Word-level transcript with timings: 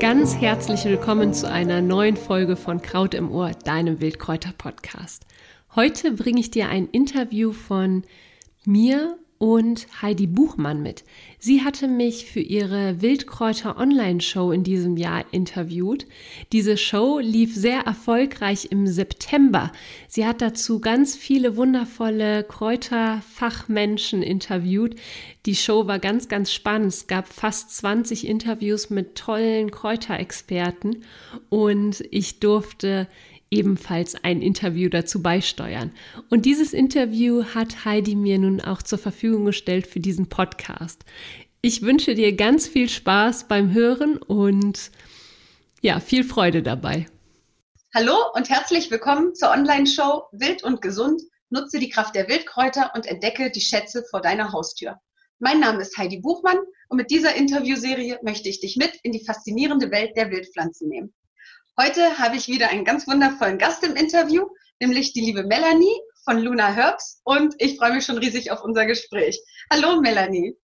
Ganz 0.00 0.36
herzlich 0.36 0.84
willkommen 0.84 1.32
zu 1.32 1.50
einer 1.50 1.80
neuen 1.80 2.18
Folge 2.18 2.56
von 2.56 2.82
Kraut 2.82 3.14
im 3.14 3.30
Ohr, 3.30 3.52
deinem 3.52 3.98
Wildkräuter-Podcast. 4.00 5.24
Heute 5.74 6.12
bringe 6.12 6.38
ich 6.38 6.50
dir 6.50 6.68
ein 6.68 6.86
Interview 6.88 7.52
von 7.52 8.04
mir 8.66 9.16
und 9.38 9.86
Heidi 10.00 10.26
Buchmann 10.26 10.82
mit. 10.82 11.04
Sie 11.38 11.62
hatte 11.62 11.88
mich 11.88 12.26
für 12.26 12.40
ihre 12.40 13.02
Wildkräuter 13.02 13.76
Online-Show 13.76 14.50
in 14.50 14.64
diesem 14.64 14.96
Jahr 14.96 15.24
interviewt. 15.30 16.06
Diese 16.52 16.76
Show 16.76 17.18
lief 17.18 17.54
sehr 17.54 17.80
erfolgreich 17.80 18.68
im 18.70 18.86
September. 18.86 19.72
Sie 20.08 20.26
hat 20.26 20.40
dazu 20.40 20.80
ganz 20.80 21.16
viele 21.16 21.56
wundervolle 21.56 22.44
Kräuterfachmenschen 22.44 24.22
interviewt. 24.22 24.96
Die 25.44 25.54
Show 25.54 25.86
war 25.86 25.98
ganz, 25.98 26.28
ganz 26.28 26.52
spannend. 26.52 26.92
Es 26.92 27.06
gab 27.06 27.28
fast 27.28 27.76
20 27.76 28.26
Interviews 28.26 28.90
mit 28.90 29.16
tollen 29.16 29.70
Kräuterexperten 29.70 31.04
und 31.50 32.02
ich 32.10 32.40
durfte 32.40 33.06
ebenfalls 33.50 34.14
ein 34.24 34.42
Interview 34.42 34.88
dazu 34.88 35.22
beisteuern. 35.22 35.92
Und 36.30 36.46
dieses 36.46 36.72
Interview 36.72 37.44
hat 37.54 37.84
Heidi 37.84 38.14
mir 38.14 38.38
nun 38.38 38.60
auch 38.60 38.82
zur 38.82 38.98
Verfügung 38.98 39.44
gestellt 39.44 39.86
für 39.86 40.00
diesen 40.00 40.28
Podcast. 40.28 41.04
Ich 41.62 41.82
wünsche 41.82 42.14
dir 42.14 42.34
ganz 42.34 42.68
viel 42.68 42.88
Spaß 42.88 43.48
beim 43.48 43.72
Hören 43.72 44.18
und 44.18 44.90
ja, 45.80 46.00
viel 46.00 46.24
Freude 46.24 46.62
dabei. 46.62 47.06
Hallo 47.94 48.16
und 48.34 48.50
herzlich 48.50 48.90
willkommen 48.90 49.34
zur 49.34 49.50
Online-Show 49.50 50.24
Wild 50.32 50.62
und 50.62 50.82
Gesund. 50.82 51.22
Nutze 51.48 51.78
die 51.78 51.88
Kraft 51.88 52.14
der 52.14 52.28
Wildkräuter 52.28 52.90
und 52.94 53.06
entdecke 53.06 53.50
die 53.50 53.60
Schätze 53.60 54.04
vor 54.10 54.20
deiner 54.20 54.52
Haustür. 54.52 55.00
Mein 55.38 55.60
Name 55.60 55.80
ist 55.80 55.96
Heidi 55.96 56.18
Buchmann 56.18 56.58
und 56.88 56.96
mit 56.96 57.10
dieser 57.10 57.34
Interviewserie 57.34 58.18
möchte 58.22 58.48
ich 58.48 58.60
dich 58.60 58.76
mit 58.76 58.98
in 59.02 59.12
die 59.12 59.24
faszinierende 59.24 59.90
Welt 59.90 60.16
der 60.16 60.30
Wildpflanzen 60.30 60.88
nehmen. 60.88 61.14
Heute 61.78 62.18
habe 62.18 62.36
ich 62.36 62.48
wieder 62.48 62.70
einen 62.70 62.86
ganz 62.86 63.06
wundervollen 63.06 63.58
Gast 63.58 63.84
im 63.84 63.96
Interview, 63.96 64.46
nämlich 64.80 65.12
die 65.12 65.20
liebe 65.20 65.44
Melanie 65.44 66.00
von 66.24 66.38
Luna 66.38 66.68
Herbs 66.68 67.20
und 67.22 67.54
ich 67.58 67.76
freue 67.76 67.92
mich 67.92 68.06
schon 68.06 68.16
riesig 68.16 68.50
auf 68.50 68.62
unser 68.62 68.86
Gespräch. 68.86 69.38
Hallo 69.70 70.00
Melanie. 70.00 70.56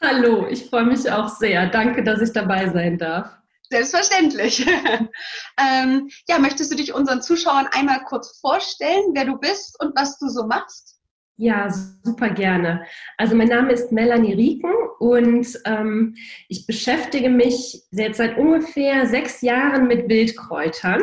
Hallo, 0.00 0.46
ich 0.46 0.64
freue 0.70 0.86
mich 0.86 1.10
auch 1.10 1.28
sehr. 1.28 1.66
Danke, 1.66 2.02
dass 2.02 2.22
ich 2.22 2.32
dabei 2.32 2.70
sein 2.70 2.96
darf. 2.96 3.28
Selbstverständlich. 3.68 4.66
ähm, 5.60 6.08
ja, 6.28 6.38
möchtest 6.38 6.72
du 6.72 6.76
dich 6.76 6.94
unseren 6.94 7.20
Zuschauern 7.20 7.68
einmal 7.70 8.02
kurz 8.04 8.38
vorstellen, 8.40 9.10
wer 9.12 9.26
du 9.26 9.36
bist 9.36 9.78
und 9.80 9.94
was 9.94 10.18
du 10.18 10.30
so 10.30 10.46
machst? 10.46 10.93
Ja, 11.36 11.68
super 12.04 12.30
gerne. 12.30 12.84
Also 13.18 13.34
mein 13.34 13.48
Name 13.48 13.72
ist 13.72 13.90
Melanie 13.90 14.34
Rieken 14.34 14.72
und 15.00 15.46
ähm, 15.64 16.14
ich 16.48 16.64
beschäftige 16.66 17.28
mich 17.28 17.82
jetzt 17.90 18.18
seit 18.18 18.38
ungefähr 18.38 19.06
sechs 19.06 19.42
Jahren 19.42 19.88
mit 19.88 20.08
Wildkräutern. 20.08 21.02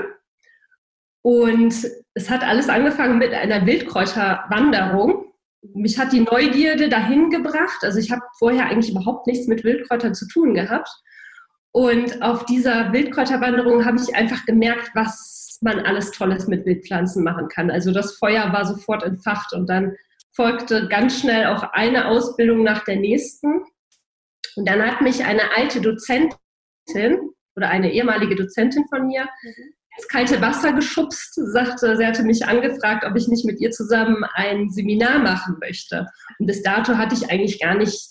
Und 1.22 1.76
es 2.14 2.30
hat 2.30 2.44
alles 2.44 2.70
angefangen 2.70 3.18
mit 3.18 3.34
einer 3.34 3.66
Wildkräuterwanderung. 3.66 5.26
Mich 5.74 6.00
hat 6.00 6.14
die 6.14 6.22
Neugierde 6.22 6.88
dahin 6.88 7.30
gebracht. 7.30 7.80
Also 7.82 8.00
ich 8.00 8.10
habe 8.12 8.22
vorher 8.40 8.68
eigentlich 8.68 8.92
überhaupt 8.92 9.28
nichts 9.28 9.48
mit 9.48 9.66
Wildkräutern 9.66 10.16
zu 10.16 10.28
tun 10.30 10.54
gehabt. 10.54 10.90
Und 11.74 12.22
auf 12.22 12.46
dieser 12.46 12.94
Wildkräuterwanderung 12.94 13.86
habe 13.86 13.98
ich 13.98 14.16
einfach 14.16 14.46
gemerkt, 14.46 14.92
was 14.94 15.60
man 15.62 15.80
alles 15.80 16.12
Tolles 16.12 16.48
mit 16.48 16.66
Wildpflanzen 16.66 17.24
machen 17.24 17.50
kann. 17.50 17.70
Also 17.70 17.92
das 17.92 18.16
Feuer 18.18 18.52
war 18.54 18.66
sofort 18.66 19.04
entfacht 19.04 19.54
und 19.54 19.70
dann 19.70 19.96
folgte 20.42 20.88
ganz 20.88 21.20
schnell 21.20 21.46
auch 21.46 21.62
eine 21.74 22.08
Ausbildung 22.08 22.64
nach 22.64 22.84
der 22.84 22.96
nächsten. 22.96 23.62
Und 24.56 24.68
dann 24.68 24.82
hat 24.84 25.02
mich 25.02 25.24
eine 25.24 25.56
alte 25.56 25.82
Dozentin 25.82 26.32
oder 27.56 27.70
eine 27.70 27.92
ehemalige 27.94 28.36
Dozentin 28.36 28.86
von 28.90 29.06
mir 29.06 29.22
mhm. 29.22 29.74
ins 29.98 30.08
kalte 30.08 30.42
Wasser 30.42 30.74
geschubst, 30.74 31.36
sagte, 31.36 31.96
sie 31.96 32.06
hatte 32.06 32.24
mich 32.24 32.44
angefragt, 32.48 33.06
ob 33.06 33.16
ich 33.16 33.28
nicht 33.28 33.46
mit 33.46 33.62
ihr 33.62 33.70
zusammen 33.70 34.24
ein 34.34 34.72
Seminar 34.72 35.20
machen 35.20 35.58
möchte. 35.60 36.08
Und 36.40 36.48
bis 36.48 36.64
dato 36.64 36.98
hatte 36.98 37.14
ich 37.14 37.30
eigentlich 37.30 37.60
gar 37.60 37.76
nicht 37.76 38.02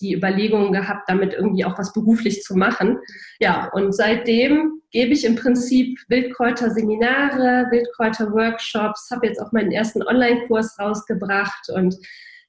die 0.00 0.14
Überlegung 0.14 0.72
gehabt, 0.72 1.08
damit 1.08 1.34
irgendwie 1.34 1.64
auch 1.64 1.78
was 1.78 1.92
beruflich 1.92 2.42
zu 2.42 2.54
machen. 2.56 2.98
Ja, 3.40 3.70
und 3.72 3.94
seitdem 3.94 4.82
gebe 4.90 5.12
ich 5.12 5.24
im 5.24 5.36
Prinzip 5.36 5.98
Wildkräuter-Seminare, 6.08 7.70
Wildkräuter-Workshops, 7.70 9.08
habe 9.10 9.26
jetzt 9.26 9.40
auch 9.40 9.52
meinen 9.52 9.72
ersten 9.72 10.02
Online-Kurs 10.02 10.78
rausgebracht 10.78 11.70
und 11.74 11.96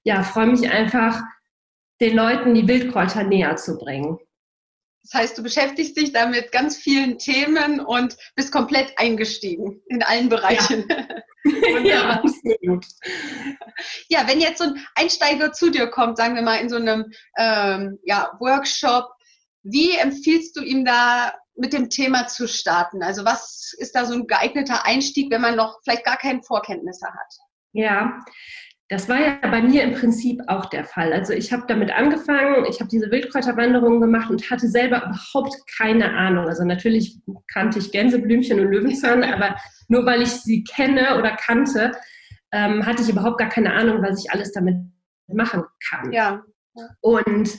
ja, 0.04 0.24
freue 0.24 0.48
mich 0.48 0.70
einfach, 0.70 1.22
den 2.00 2.16
Leuten 2.16 2.54
die 2.54 2.68
Wildkräuter 2.68 3.24
näher 3.24 3.56
zu 3.56 3.78
bringen. 3.78 4.20
Das 5.04 5.22
heißt, 5.22 5.38
du 5.38 5.44
beschäftigst 5.44 5.96
dich 5.96 6.12
da 6.12 6.28
mit 6.28 6.52
ganz 6.52 6.78
vielen 6.78 7.18
Themen 7.18 7.80
und 7.80 8.18
bist 8.36 8.52
komplett 8.52 8.94
eingestiegen 8.98 9.82
in 9.88 10.04
allen 10.04 10.30
Bereichen. 10.30 10.88
Ja, 11.46 11.80
ja 11.80 12.10
absolut. 12.10 12.86
Ja, 14.10 14.28
wenn 14.28 14.40
jetzt 14.40 14.60
so 14.60 14.66
ein 14.66 14.86
Einsteiger 14.96 15.52
zu 15.52 15.70
dir 15.70 15.88
kommt, 15.88 16.18
sagen 16.18 16.36
wir 16.36 16.42
mal 16.42 16.60
in 16.60 16.70
so 16.70 16.78
einem 16.78 17.12
ähm, 17.38 18.00
ja, 18.04 18.32
Workshop, 18.40 19.10
wie 19.64 19.96
empfiehlst 19.98 20.56
du 20.56 20.62
ihm 20.62 20.86
da 20.86 21.34
mit 21.56 21.74
dem 21.74 21.90
Thema 21.90 22.28
zu 22.28 22.48
starten? 22.48 23.04
Also 23.04 23.26
was 23.26 23.74
ist 23.78 23.96
da 23.96 24.06
so 24.06 24.14
ein 24.14 24.28
geeigneter 24.28 24.86
Einstieg, 24.86 25.32
wenn 25.32 25.42
man 25.42 25.56
noch 25.56 25.80
vielleicht 25.84 26.06
gar 26.06 26.18
keine 26.18 26.42
Vorkenntnisse 26.44 27.08
hat? 27.08 27.34
Ja, 27.74 28.20
das 28.90 29.10
war 29.10 29.20
ja 29.20 29.38
bei 29.42 29.62
mir 29.62 29.84
im 29.84 29.94
Prinzip 29.94 30.42
auch 30.48 30.68
der 30.68 30.86
Fall. 30.86 31.12
Also 31.12 31.34
ich 31.34 31.52
habe 31.52 31.66
damit 31.68 31.92
angefangen, 31.92 32.66
ich 32.70 32.80
habe 32.80 32.90
diese 32.90 33.12
Wildkräuterwanderung 33.12 34.00
gemacht 34.00 34.30
und 34.30 34.50
hatte 34.50 34.70
selber 34.70 35.04
überhaupt 35.04 35.56
keine 35.78 36.14
Ahnung. 36.14 36.48
Also 36.48 36.64
natürlich 36.64 37.18
kannte 37.52 37.80
ich 37.80 37.92
Gänseblümchen 37.92 38.60
und 38.60 38.72
Löwenzahn, 38.72 39.24
aber 39.34 39.58
nur 39.90 40.06
weil 40.06 40.22
ich 40.22 40.32
sie 40.32 40.64
kenne 40.64 41.18
oder 41.18 41.36
kannte, 41.36 41.92
ähm, 42.52 42.86
hatte 42.86 43.04
ich 43.04 43.10
überhaupt 43.10 43.38
gar 43.38 43.50
keine 43.50 43.74
Ahnung, 43.74 44.02
was 44.02 44.24
ich 44.24 44.32
alles 44.32 44.52
damit 44.52 44.78
machen 45.28 45.64
kann. 45.90 46.12
Ja. 46.12 46.44
Und 47.02 47.58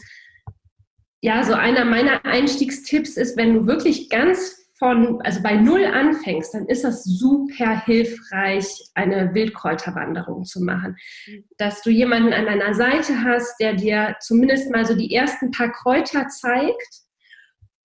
ja, 1.21 1.43
so 1.44 1.54
einer 1.54 1.84
meiner 1.84 2.25
Einstiegstipps 2.25 3.16
ist, 3.16 3.37
wenn 3.37 3.54
du 3.54 3.66
wirklich 3.66 4.09
ganz 4.09 4.56
von, 4.78 5.21
also 5.22 5.43
bei 5.43 5.56
Null 5.56 5.84
anfängst, 5.84 6.54
dann 6.54 6.66
ist 6.66 6.84
das 6.84 7.03
super 7.03 7.84
hilfreich, 7.84 8.66
eine 8.94 9.34
Wildkräuterwanderung 9.34 10.44
zu 10.44 10.62
machen. 10.62 10.97
Dass 11.56 11.82
du 11.82 11.91
jemanden 11.91 12.32
an 12.32 12.47
deiner 12.47 12.75
Seite 12.75 13.25
hast, 13.25 13.56
der 13.60 13.75
dir 13.75 14.16
zumindest 14.21 14.71
mal 14.71 14.87
so 14.87 14.94
die 14.94 15.12
ersten 15.12 15.50
paar 15.50 15.72
Kräuter 15.72 16.28
zeigt, 16.28 17.03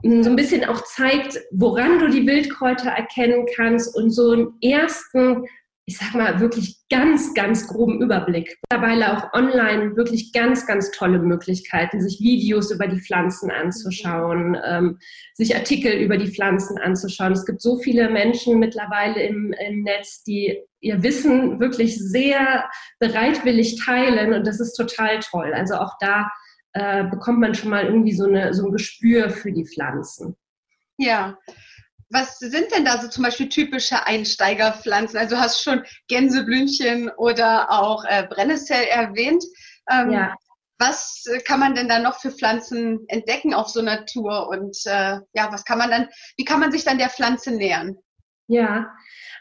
so 0.03 0.29
ein 0.29 0.35
bisschen 0.35 0.65
auch 0.65 0.83
zeigt, 0.83 1.39
woran 1.51 1.97
du 1.97 2.09
die 2.09 2.27
Wildkräuter 2.27 2.89
erkennen 2.89 3.47
kannst 3.55 3.95
und 3.95 4.11
so 4.11 4.31
einen 4.31 4.53
ersten 4.61 5.45
ich 5.85 5.97
sag 5.97 6.13
mal, 6.13 6.39
wirklich 6.39 6.77
ganz, 6.89 7.33
ganz 7.33 7.67
groben 7.67 8.01
Überblick. 8.01 8.57
Mittlerweile 8.69 9.17
auch 9.17 9.33
online 9.33 9.97
wirklich 9.97 10.31
ganz, 10.31 10.65
ganz 10.65 10.91
tolle 10.91 11.19
Möglichkeiten, 11.19 12.01
sich 12.01 12.21
Videos 12.21 12.71
über 12.71 12.87
die 12.87 13.01
Pflanzen 13.01 13.51
anzuschauen, 13.51 14.57
ähm, 14.65 14.99
sich 15.33 15.55
Artikel 15.55 15.91
über 15.93 16.17
die 16.17 16.31
Pflanzen 16.31 16.77
anzuschauen. 16.77 17.33
Es 17.33 17.45
gibt 17.45 17.61
so 17.61 17.79
viele 17.79 18.09
Menschen 18.09 18.59
mittlerweile 18.59 19.21
im, 19.23 19.53
im 19.67 19.83
Netz, 19.83 20.23
die 20.23 20.57
ihr 20.79 21.03
Wissen 21.03 21.59
wirklich 21.59 21.97
sehr 21.97 22.69
bereitwillig 22.99 23.83
teilen 23.83 24.33
und 24.33 24.47
das 24.47 24.61
ist 24.61 24.75
total 24.75 25.19
toll. 25.19 25.53
Also 25.53 25.75
auch 25.75 25.93
da 25.99 26.29
äh, 26.71 27.03
bekommt 27.05 27.39
man 27.39 27.55
schon 27.55 27.69
mal 27.69 27.85
irgendwie 27.85 28.13
so, 28.13 28.25
eine, 28.25 28.53
so 28.53 28.67
ein 28.67 28.71
Gespür 28.71 29.29
für 29.29 29.51
die 29.51 29.65
Pflanzen. 29.65 30.37
Ja, 30.97 31.37
was 32.13 32.37
sind 32.37 32.71
denn 32.71 32.85
da 32.85 33.01
so 33.01 33.07
zum 33.07 33.23
Beispiel 33.23 33.49
typische 33.49 34.05
Einsteigerpflanzen? 34.05 35.17
Also 35.17 35.35
du 35.35 35.41
hast 35.41 35.63
schon 35.63 35.83
Gänseblümchen 36.07 37.09
oder 37.17 37.71
auch 37.71 38.05
äh, 38.05 38.27
Brennnessel 38.29 38.83
erwähnt. 38.83 39.43
Ähm, 39.91 40.11
ja. 40.11 40.35
Was 40.77 41.25
kann 41.45 41.59
man 41.59 41.75
denn 41.75 41.87
da 41.87 41.99
noch 41.99 42.19
für 42.19 42.31
Pflanzen 42.31 42.99
entdecken 43.07 43.53
auf 43.53 43.69
so 43.69 43.79
einer 43.79 44.05
Tour? 44.05 44.47
Und 44.49 44.77
äh, 44.85 45.19
ja, 45.33 45.51
was 45.51 45.65
kann 45.65 45.79
man 45.79 45.89
dann, 45.89 46.09
wie 46.37 46.45
kann 46.45 46.59
man 46.59 46.71
sich 46.71 46.83
dann 46.83 46.99
der 46.99 47.09
Pflanze 47.09 47.51
nähern? 47.51 47.97
Ja, 48.53 48.93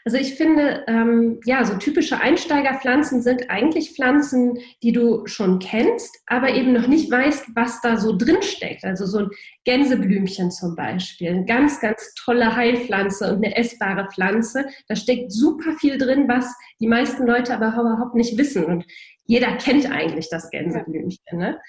also 0.07 0.17
ich 0.17 0.35
finde, 0.35 0.85
ähm, 0.89 1.39
ja, 1.45 1.65
so 1.67 1.75
typische 1.75 2.19
Einsteigerpflanzen 2.19 3.21
sind 3.21 3.51
eigentlich 3.51 3.93
Pflanzen, 3.93 4.59
die 4.83 4.93
du 4.93 5.27
schon 5.27 5.59
kennst, 5.59 6.19
aber 6.27 6.55
eben 6.55 6.73
noch 6.73 6.89
nicht 6.89 7.11
weißt, 7.11 7.51
was 7.55 7.81
da 7.83 7.99
so 7.99 8.17
drin 8.17 8.43
steckt. 8.43 8.85
Also 8.85 9.05
so 9.05 9.19
ein 9.19 9.31
Gänseblümchen 9.65 10.51
zum 10.51 10.75
Beispiel, 10.75 11.29
eine 11.29 11.45
ganz, 11.45 11.79
ganz 11.81 12.15
tolle 12.15 12.57
Heilpflanze 12.57 13.29
und 13.29 13.45
eine 13.45 13.55
essbare 13.55 14.09
Pflanze. 14.11 14.65
Da 14.89 14.97
steckt 14.97 15.31
super 15.31 15.73
viel 15.79 15.99
drin, 15.99 16.27
was 16.27 16.53
die 16.81 16.89
meisten 16.89 17.27
Leute 17.27 17.55
aber 17.55 17.69
überhaupt 17.79 18.15
nicht 18.15 18.39
wissen. 18.39 18.65
Und 18.65 18.87
jeder 19.27 19.57
kennt 19.57 19.91
eigentlich 19.91 20.29
das 20.31 20.51
Gänseblümchen. 20.51 21.39
Ne? 21.39 21.61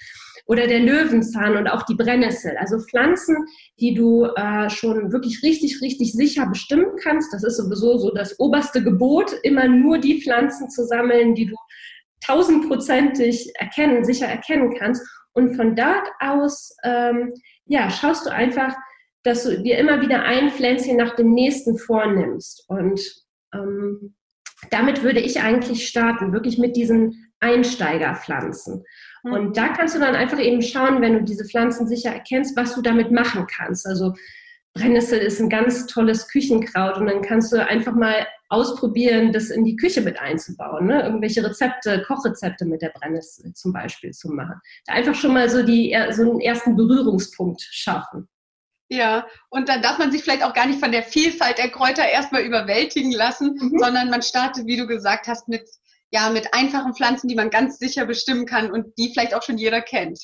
Oder 0.46 0.66
der 0.66 0.80
Löwenzahn 0.80 1.56
und 1.56 1.68
auch 1.68 1.82
die 1.82 1.94
Brennnessel. 1.94 2.56
Also 2.58 2.78
Pflanzen, 2.80 3.36
die 3.80 3.94
du 3.94 4.24
äh, 4.24 4.68
schon 4.68 5.12
wirklich 5.12 5.42
richtig, 5.42 5.80
richtig 5.80 6.12
sicher 6.12 6.46
bestimmen 6.46 6.96
kannst. 7.02 7.32
Das 7.32 7.44
ist 7.44 7.56
sowieso 7.56 7.96
so 7.98 8.12
das 8.12 8.38
oberste 8.38 8.82
Gebot, 8.82 9.32
immer 9.42 9.68
nur 9.68 9.98
die 9.98 10.20
Pflanzen 10.20 10.68
zu 10.68 10.84
sammeln, 10.84 11.34
die 11.34 11.46
du 11.46 11.56
tausendprozentig 12.26 13.52
erkennen, 13.56 14.04
sicher 14.04 14.26
erkennen 14.26 14.74
kannst. 14.76 15.02
Und 15.32 15.56
von 15.56 15.74
dort 15.74 16.08
aus, 16.20 16.76
ähm, 16.84 17.32
ja, 17.66 17.90
schaust 17.90 18.26
du 18.26 18.30
einfach, 18.30 18.74
dass 19.22 19.44
du 19.44 19.60
dir 19.62 19.78
immer 19.78 20.00
wieder 20.00 20.22
ein 20.22 20.50
Pflänzchen 20.50 20.96
nach 20.96 21.16
dem 21.16 21.32
nächsten 21.32 21.78
vornimmst. 21.78 22.64
Und 22.68 23.00
ähm, 23.54 24.14
damit 24.70 25.02
würde 25.02 25.20
ich 25.20 25.40
eigentlich 25.40 25.88
starten, 25.88 26.32
wirklich 26.32 26.58
mit 26.58 26.76
diesen 26.76 27.23
Einsteigerpflanzen. 27.44 28.84
Hm. 29.22 29.32
Und 29.32 29.56
da 29.56 29.68
kannst 29.68 29.94
du 29.94 30.00
dann 30.00 30.14
einfach 30.14 30.38
eben 30.38 30.62
schauen, 30.62 31.02
wenn 31.02 31.14
du 31.14 31.22
diese 31.22 31.44
Pflanzen 31.44 31.86
sicher 31.86 32.10
erkennst, 32.10 32.56
was 32.56 32.74
du 32.74 32.82
damit 32.82 33.10
machen 33.10 33.46
kannst. 33.46 33.86
Also 33.86 34.14
Brennnessel 34.74 35.20
ist 35.20 35.40
ein 35.40 35.48
ganz 35.48 35.86
tolles 35.86 36.26
Küchenkraut 36.28 36.98
und 36.98 37.06
dann 37.06 37.22
kannst 37.22 37.52
du 37.52 37.64
einfach 37.64 37.94
mal 37.94 38.26
ausprobieren, 38.48 39.32
das 39.32 39.50
in 39.50 39.64
die 39.64 39.76
Küche 39.76 40.00
mit 40.00 40.18
einzubauen. 40.18 40.86
Ne? 40.86 41.02
Irgendwelche 41.02 41.44
Rezepte, 41.44 42.02
Kochrezepte 42.06 42.64
mit 42.64 42.82
der 42.82 42.90
Brennnessel 42.90 43.52
zum 43.54 43.72
Beispiel 43.72 44.10
zu 44.10 44.30
machen. 44.30 44.60
Da 44.86 44.94
einfach 44.94 45.14
schon 45.14 45.32
mal 45.32 45.48
so, 45.48 45.62
die, 45.62 45.96
so 46.10 46.22
einen 46.22 46.40
ersten 46.40 46.76
Berührungspunkt 46.76 47.62
schaffen. 47.62 48.28
Ja, 48.90 49.26
und 49.48 49.68
dann 49.68 49.80
darf 49.80 49.98
man 49.98 50.12
sich 50.12 50.22
vielleicht 50.22 50.44
auch 50.44 50.52
gar 50.52 50.66
nicht 50.66 50.78
von 50.78 50.92
der 50.92 51.02
Vielfalt 51.02 51.58
der 51.58 51.70
Kräuter 51.70 52.06
erstmal 52.06 52.42
überwältigen 52.42 53.12
lassen, 53.12 53.56
mhm. 53.58 53.78
sondern 53.78 54.10
man 54.10 54.22
startet, 54.22 54.66
wie 54.66 54.76
du 54.76 54.86
gesagt 54.86 55.26
hast, 55.26 55.48
mit, 55.48 55.68
ja, 56.10 56.30
mit 56.30 56.52
einfachen 56.52 56.94
Pflanzen, 56.94 57.28
die 57.28 57.34
man 57.34 57.50
ganz 57.50 57.78
sicher 57.78 58.06
bestimmen 58.06 58.46
kann 58.46 58.70
und 58.70 58.86
die 58.98 59.10
vielleicht 59.12 59.34
auch 59.34 59.42
schon 59.42 59.58
jeder 59.58 59.80
kennt. 59.80 60.20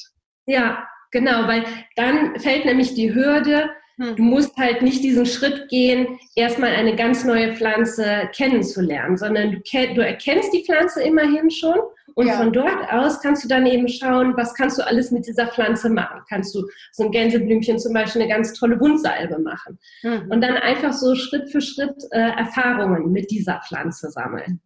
Ja, 0.46 0.86
genau, 1.10 1.46
weil 1.46 1.64
dann 1.96 2.38
fällt 2.38 2.64
nämlich 2.64 2.94
die 2.94 3.14
Hürde, 3.14 3.70
hm. 4.00 4.16
Du 4.16 4.22
musst 4.22 4.56
halt 4.56 4.80
nicht 4.80 5.04
diesen 5.04 5.26
Schritt 5.26 5.68
gehen, 5.68 6.18
erstmal 6.34 6.70
eine 6.70 6.96
ganz 6.96 7.24
neue 7.24 7.54
Pflanze 7.54 8.30
kennenzulernen, 8.34 9.18
sondern 9.18 9.52
du, 9.52 9.60
du 9.94 10.00
erkennst 10.00 10.54
die 10.54 10.64
Pflanze 10.64 11.02
immerhin 11.02 11.50
schon 11.50 11.78
und 12.14 12.26
ja. 12.26 12.38
von 12.38 12.52
dort 12.52 12.90
aus 12.90 13.20
kannst 13.20 13.44
du 13.44 13.48
dann 13.48 13.66
eben 13.66 13.88
schauen, 13.88 14.34
was 14.36 14.54
kannst 14.54 14.78
du 14.78 14.86
alles 14.86 15.10
mit 15.10 15.26
dieser 15.26 15.48
Pflanze 15.48 15.90
machen. 15.90 16.22
Kannst 16.28 16.54
du 16.54 16.66
so 16.92 17.04
ein 17.04 17.10
Gänseblümchen 17.10 17.78
zum 17.78 17.92
Beispiel 17.92 18.22
eine 18.22 18.30
ganz 18.30 18.54
tolle 18.54 18.80
Wundsalbe 18.80 19.38
machen. 19.38 19.78
Mhm. 20.02 20.30
Und 20.30 20.40
dann 20.40 20.56
einfach 20.56 20.92
so 20.92 21.14
Schritt 21.14 21.50
für 21.50 21.60
Schritt 21.60 22.02
äh, 22.10 22.18
Erfahrungen 22.18 23.12
mit 23.12 23.30
dieser 23.30 23.60
Pflanze 23.68 24.10
sammeln. 24.10 24.60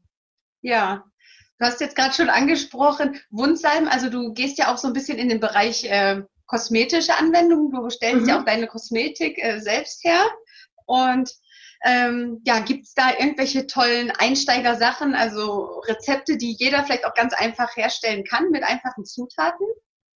Ja, 0.64 1.05
Du 1.58 1.66
hast 1.66 1.81
jetzt 1.81 1.94
gerade 1.94 2.12
schon 2.12 2.31
angesprochen, 2.31 3.20
Wundsalben, 3.31 3.88
also 3.88 4.11
du 4.11 4.32
gehst 4.32 4.58
ja 4.58 4.72
auch 4.72 4.76
so 4.76 4.88
ein 4.88 4.93
bisschen 4.93 5.19
in 5.19 5.28
den 5.28 5.38
Bereich 5.38 5.84
äh, 5.84 6.22
kosmetische 6.46 7.16
Anwendungen. 7.16 7.70
Du 7.70 7.88
stellst 7.90 8.22
mhm. 8.22 8.28
ja 8.28 8.40
auch 8.40 8.44
deine 8.44 8.66
Kosmetik 8.66 9.38
äh, 9.38 9.61
selbst 9.61 10.02
her. 10.05 10.20
Und 10.87 11.31
ähm, 11.84 12.40
ja, 12.44 12.58
gibt 12.58 12.87
es 12.87 12.94
da 12.94 13.11
irgendwelche 13.19 13.66
tollen 13.66 14.11
Einsteigersachen, 14.11 15.14
also 15.14 15.81
Rezepte, 15.87 16.37
die 16.37 16.56
jeder 16.58 16.82
vielleicht 16.82 17.06
auch 17.06 17.14
ganz 17.14 17.34
einfach 17.34 17.76
herstellen 17.76 18.25
kann 18.25 18.50
mit 18.50 18.64
einfachen 18.64 19.05
Zutaten? 19.05 19.67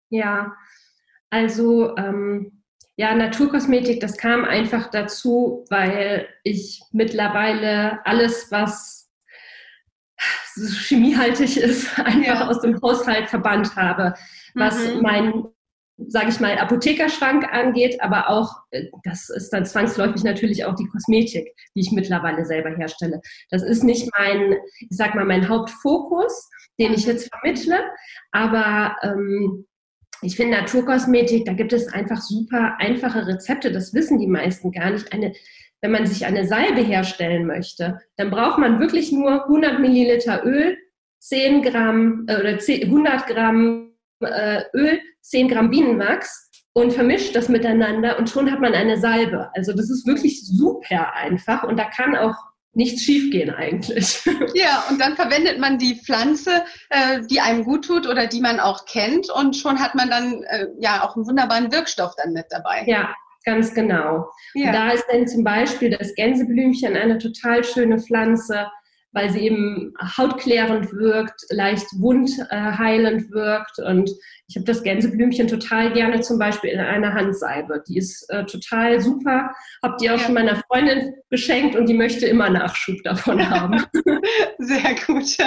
Ja, 0.10 0.56
also 1.32 1.98
ähm, 1.98 2.64
ja, 2.96 3.14
Naturkosmetik, 3.14 4.00
das 4.00 4.18
kam 4.18 4.46
einfach 4.46 4.90
dazu, 4.90 5.66
weil 5.70 6.30
ich 6.44 6.82
mittlerweile 6.92 8.06
alles, 8.06 8.52
was 8.52 9.05
chemiehaltig 10.88 11.58
ist, 11.58 12.00
einfach 12.04 12.42
ja. 12.42 12.48
aus 12.48 12.62
dem 12.62 12.80
Haushalt 12.82 13.30
verbannt 13.30 13.76
habe, 13.76 14.14
was 14.54 14.78
mhm. 14.88 15.02
mein 15.02 15.44
sage 15.98 16.30
ich 16.30 16.40
mal, 16.40 16.58
Apothekerschrank 16.58 17.46
angeht, 17.54 18.02
aber 18.02 18.30
auch, 18.30 18.54
äh, 18.72 18.88
das 19.04 19.30
ist 19.30 19.52
dann 19.52 19.66
zwangsläufig 19.66 20.24
natürlich 20.24 20.66
auch 20.66 20.76
die 20.76 20.88
Kosmetik, 20.88 21.54
die 21.76 21.80
ich 21.80 21.92
mittlerweile 21.92 22.46
selber 22.46 22.76
herstelle. 22.76 23.22
Das 23.50 23.64
ist 23.64 23.84
nicht 23.84 24.10
mein, 24.18 24.56
ich 24.80 24.88
sag 24.98 25.16
mal, 25.16 25.26
mein 25.26 25.48
Hauptfokus, 25.48 26.50
den 26.80 26.94
ich 26.94 27.06
jetzt 27.06 27.30
vermittle, 27.34 27.80
aber 28.32 28.98
ähm, 29.04 29.66
ich 30.22 30.36
finde 30.36 30.58
Naturkosmetik, 30.58 31.46
da 31.46 31.54
gibt 31.54 31.74
es 31.74 31.88
einfach 31.88 32.22
super 32.22 32.76
einfache 32.80 33.28
Rezepte, 33.28 33.72
das 33.72 33.94
wissen 33.94 34.20
die 34.20 34.28
meisten 34.28 34.72
gar 34.72 34.90
nicht. 34.90 35.12
Eine, 35.14 35.34
wenn 35.82 35.92
man 35.92 36.06
sich 36.06 36.26
eine 36.26 36.48
Salbe 36.48 36.82
herstellen 36.82 37.46
möchte, 37.46 38.00
dann 38.18 38.32
braucht 38.32 38.58
man 38.58 38.80
wirklich 38.80 39.12
nur 39.12 39.44
100 39.44 39.80
Milliliter 39.80 40.44
Öl, 40.46 40.78
10 41.20 41.62
Gramm 41.62 42.26
äh, 42.28 42.40
oder 42.40 42.58
10, 42.58 42.84
100 42.84 43.28
Gramm 43.28 43.92
äh, 44.22 44.62
Öl, 44.74 45.00
10 45.22 45.48
Gramm 45.48 45.70
Bienenwachs 45.70 46.50
und 46.74 46.92
vermischt 46.92 47.36
das 47.36 47.50
miteinander 47.50 48.20
und 48.20 48.30
schon 48.30 48.52
hat 48.52 48.60
man 48.60 48.74
eine 48.74 49.00
Salbe. 49.00 49.50
Also 49.56 49.74
das 49.74 49.90
ist 49.90 50.06
wirklich 50.06 50.46
super 50.46 51.14
einfach 51.14 51.64
und 51.64 51.78
da 51.78 51.86
kann 51.86 52.16
auch 52.16 52.36
nichts 52.76 53.04
schiefgehen 53.04 53.50
eigentlich. 53.50 54.22
Ja, 54.54 54.84
und 54.90 55.00
dann 55.00 55.16
verwendet 55.16 55.60
man 55.60 55.78
die 55.78 55.96
Pflanze, 55.96 56.64
äh, 56.90 57.22
die 57.30 57.42
einem 57.42 57.64
gut 57.64 57.86
tut 57.86 58.08
oder 58.08 58.28
die 58.28 58.40
man 58.40 58.60
auch 58.60 58.86
kennt 58.86 59.30
und 59.30 59.56
schon 59.56 59.80
hat 59.80 59.96
man 59.96 60.10
dann 60.10 60.44
äh, 60.44 60.68
ja 60.80 61.04
auch 61.04 61.16
einen 61.16 61.28
wunderbaren 61.28 61.72
Wirkstoff 61.72 62.14
dann 62.16 62.34
mit 62.34 62.46
dabei. 62.50 62.84
Ja, 62.86 63.14
ganz 63.46 63.74
genau. 63.74 64.30
Ja. 64.54 64.72
Da 64.72 64.90
ist 64.92 65.06
dann 65.12 65.28
zum 65.28 65.44
Beispiel 65.44 65.90
das 65.92 66.14
Gänseblümchen 66.16 66.96
eine 66.96 67.18
total 67.18 67.64
schöne 67.64 68.00
Pflanze 68.00 68.68
weil 69.16 69.32
sie 69.32 69.40
eben 69.40 69.94
hautklärend 70.18 70.92
wirkt, 70.92 71.46
leicht 71.50 71.88
wundheilend 72.00 73.32
wirkt. 73.32 73.80
Und 73.80 74.12
ich 74.48 74.58
habe 74.58 74.66
das 74.66 74.84
Gänseblümchen 74.84 75.48
total 75.48 75.94
gerne 75.94 76.20
zum 76.20 76.38
Beispiel 76.38 76.72
in 76.72 76.82
einer 76.82 77.14
Handsalbe. 77.14 77.82
Die 77.88 77.98
ist 77.98 78.30
äh, 78.30 78.46
total 78.46 79.00
super. 79.00 79.52
Habe 79.82 79.96
die 80.02 80.10
auch 80.10 80.18
ja. 80.18 80.20
schon 80.20 80.34
meiner 80.34 80.62
Freundin 80.68 81.16
geschenkt 81.30 81.78
und 81.78 81.88
die 81.88 81.94
möchte 81.94 82.26
immer 82.26 82.50
Nachschub 82.50 82.98
davon 83.06 83.50
haben. 83.50 83.86
Sehr 84.60 84.96
gut. 85.08 85.38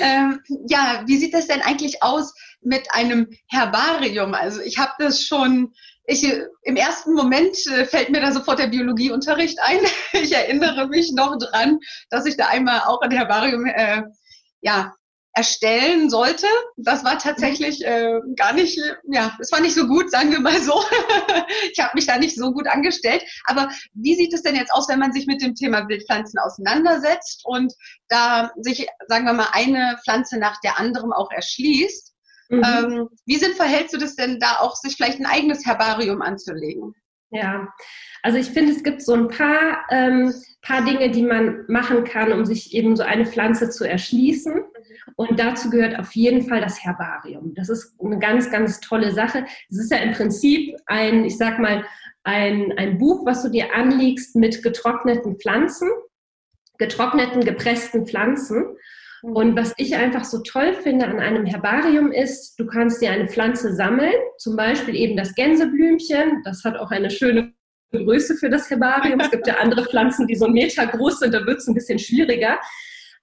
ähm, 0.00 0.40
ja, 0.68 1.02
wie 1.06 1.18
sieht 1.18 1.34
das 1.34 1.48
denn 1.48 1.60
eigentlich 1.60 2.02
aus 2.02 2.32
mit 2.62 2.88
einem 2.92 3.28
Herbarium? 3.48 4.32
Also 4.32 4.62
ich 4.62 4.78
habe 4.78 4.92
das 4.98 5.22
schon 5.22 5.74
ich, 6.10 6.24
im 6.62 6.76
ersten 6.76 7.12
Moment 7.12 7.54
äh, 7.66 7.84
fällt 7.84 8.08
mir 8.08 8.20
da 8.20 8.32
sofort 8.32 8.58
der 8.58 8.68
Biologieunterricht 8.68 9.58
ein. 9.60 9.80
Ich 10.14 10.34
erinnere 10.34 10.88
mich 10.88 11.12
noch 11.12 11.36
dran, 11.38 11.78
dass 12.10 12.24
ich 12.26 12.36
da 12.36 12.46
einmal 12.46 12.80
auch 12.80 13.00
ein 13.02 13.10
Herbarium 13.10 13.66
äh, 13.66 14.02
ja, 14.62 14.94
erstellen 15.34 16.08
sollte. 16.08 16.46
Das 16.76 17.04
war 17.04 17.18
tatsächlich 17.18 17.84
äh, 17.84 18.20
gar 18.36 18.54
nicht, 18.54 18.80
ja, 19.12 19.36
es 19.38 19.52
war 19.52 19.60
nicht 19.60 19.74
so 19.74 19.86
gut, 19.86 20.10
sagen 20.10 20.32
wir 20.32 20.40
mal 20.40 20.60
so. 20.60 20.82
ich 21.72 21.78
habe 21.78 21.92
mich 21.94 22.06
da 22.06 22.16
nicht 22.16 22.36
so 22.36 22.52
gut 22.52 22.66
angestellt. 22.66 23.22
Aber 23.44 23.68
wie 23.92 24.14
sieht 24.14 24.32
es 24.32 24.42
denn 24.42 24.56
jetzt 24.56 24.72
aus, 24.72 24.88
wenn 24.88 24.98
man 24.98 25.12
sich 25.12 25.26
mit 25.26 25.42
dem 25.42 25.54
Thema 25.54 25.86
Wildpflanzen 25.88 26.40
auseinandersetzt 26.40 27.42
und 27.44 27.74
da 28.08 28.50
sich, 28.56 28.86
sagen 29.08 29.26
wir 29.26 29.34
mal, 29.34 29.50
eine 29.52 29.98
Pflanze 30.04 30.38
nach 30.38 30.58
der 30.62 30.78
anderen 30.78 31.12
auch 31.12 31.30
erschließt? 31.30 32.07
Mhm. 32.48 32.62
Ähm, 32.64 33.08
wie 33.26 33.36
sinnvoll 33.36 33.66
hältst 33.66 33.94
du 33.94 33.98
das 33.98 34.16
denn 34.16 34.40
da 34.40 34.58
auch, 34.60 34.74
sich 34.76 34.96
vielleicht 34.96 35.20
ein 35.20 35.26
eigenes 35.26 35.66
Herbarium 35.66 36.22
anzulegen? 36.22 36.94
Ja, 37.30 37.68
also 38.22 38.38
ich 38.38 38.50
finde, 38.50 38.72
es 38.72 38.82
gibt 38.82 39.02
so 39.02 39.12
ein 39.12 39.28
paar, 39.28 39.84
ähm, 39.90 40.32
paar 40.62 40.84
Dinge, 40.84 41.10
die 41.10 41.22
man 41.22 41.64
machen 41.68 42.04
kann, 42.04 42.32
um 42.32 42.46
sich 42.46 42.74
eben 42.74 42.96
so 42.96 43.02
eine 43.02 43.26
Pflanze 43.26 43.68
zu 43.68 43.84
erschließen. 43.84 44.64
Und 45.16 45.38
dazu 45.38 45.68
gehört 45.68 45.98
auf 45.98 46.12
jeden 46.12 46.48
Fall 46.48 46.60
das 46.60 46.82
Herbarium. 46.82 47.54
Das 47.54 47.68
ist 47.68 47.94
eine 48.02 48.18
ganz, 48.18 48.50
ganz 48.50 48.80
tolle 48.80 49.12
Sache. 49.12 49.44
Es 49.70 49.78
ist 49.78 49.90
ja 49.90 49.98
im 49.98 50.12
Prinzip 50.12 50.76
ein, 50.86 51.24
ich 51.24 51.36
sag 51.36 51.58
mal, 51.58 51.84
ein, 52.24 52.72
ein 52.76 52.98
Buch, 52.98 53.26
was 53.26 53.42
du 53.42 53.50
dir 53.50 53.74
anlegst 53.74 54.34
mit 54.36 54.62
getrockneten 54.62 55.38
Pflanzen, 55.38 55.88
getrockneten, 56.78 57.44
gepressten 57.44 58.06
Pflanzen. 58.06 58.76
Und 59.22 59.56
was 59.56 59.74
ich 59.76 59.96
einfach 59.96 60.24
so 60.24 60.42
toll 60.42 60.74
finde 60.74 61.06
an 61.06 61.18
einem 61.18 61.44
Herbarium 61.44 62.12
ist, 62.12 62.58
du 62.58 62.66
kannst 62.66 63.02
dir 63.02 63.10
eine 63.10 63.28
Pflanze 63.28 63.74
sammeln, 63.74 64.14
zum 64.38 64.56
Beispiel 64.56 64.94
eben 64.94 65.16
das 65.16 65.34
Gänseblümchen, 65.34 66.42
das 66.44 66.62
hat 66.64 66.76
auch 66.76 66.90
eine 66.90 67.10
schöne 67.10 67.52
Größe 67.92 68.36
für 68.36 68.50
das 68.50 68.70
Herbarium. 68.70 69.18
Es 69.20 69.30
gibt 69.30 69.46
ja 69.46 69.56
andere 69.56 69.84
Pflanzen, 69.84 70.26
die 70.26 70.36
so 70.36 70.44
einen 70.44 70.54
Meter 70.54 70.86
groß 70.86 71.20
sind, 71.20 71.34
da 71.34 71.44
wird 71.44 71.58
es 71.58 71.66
ein 71.66 71.74
bisschen 71.74 71.98
schwieriger. 71.98 72.58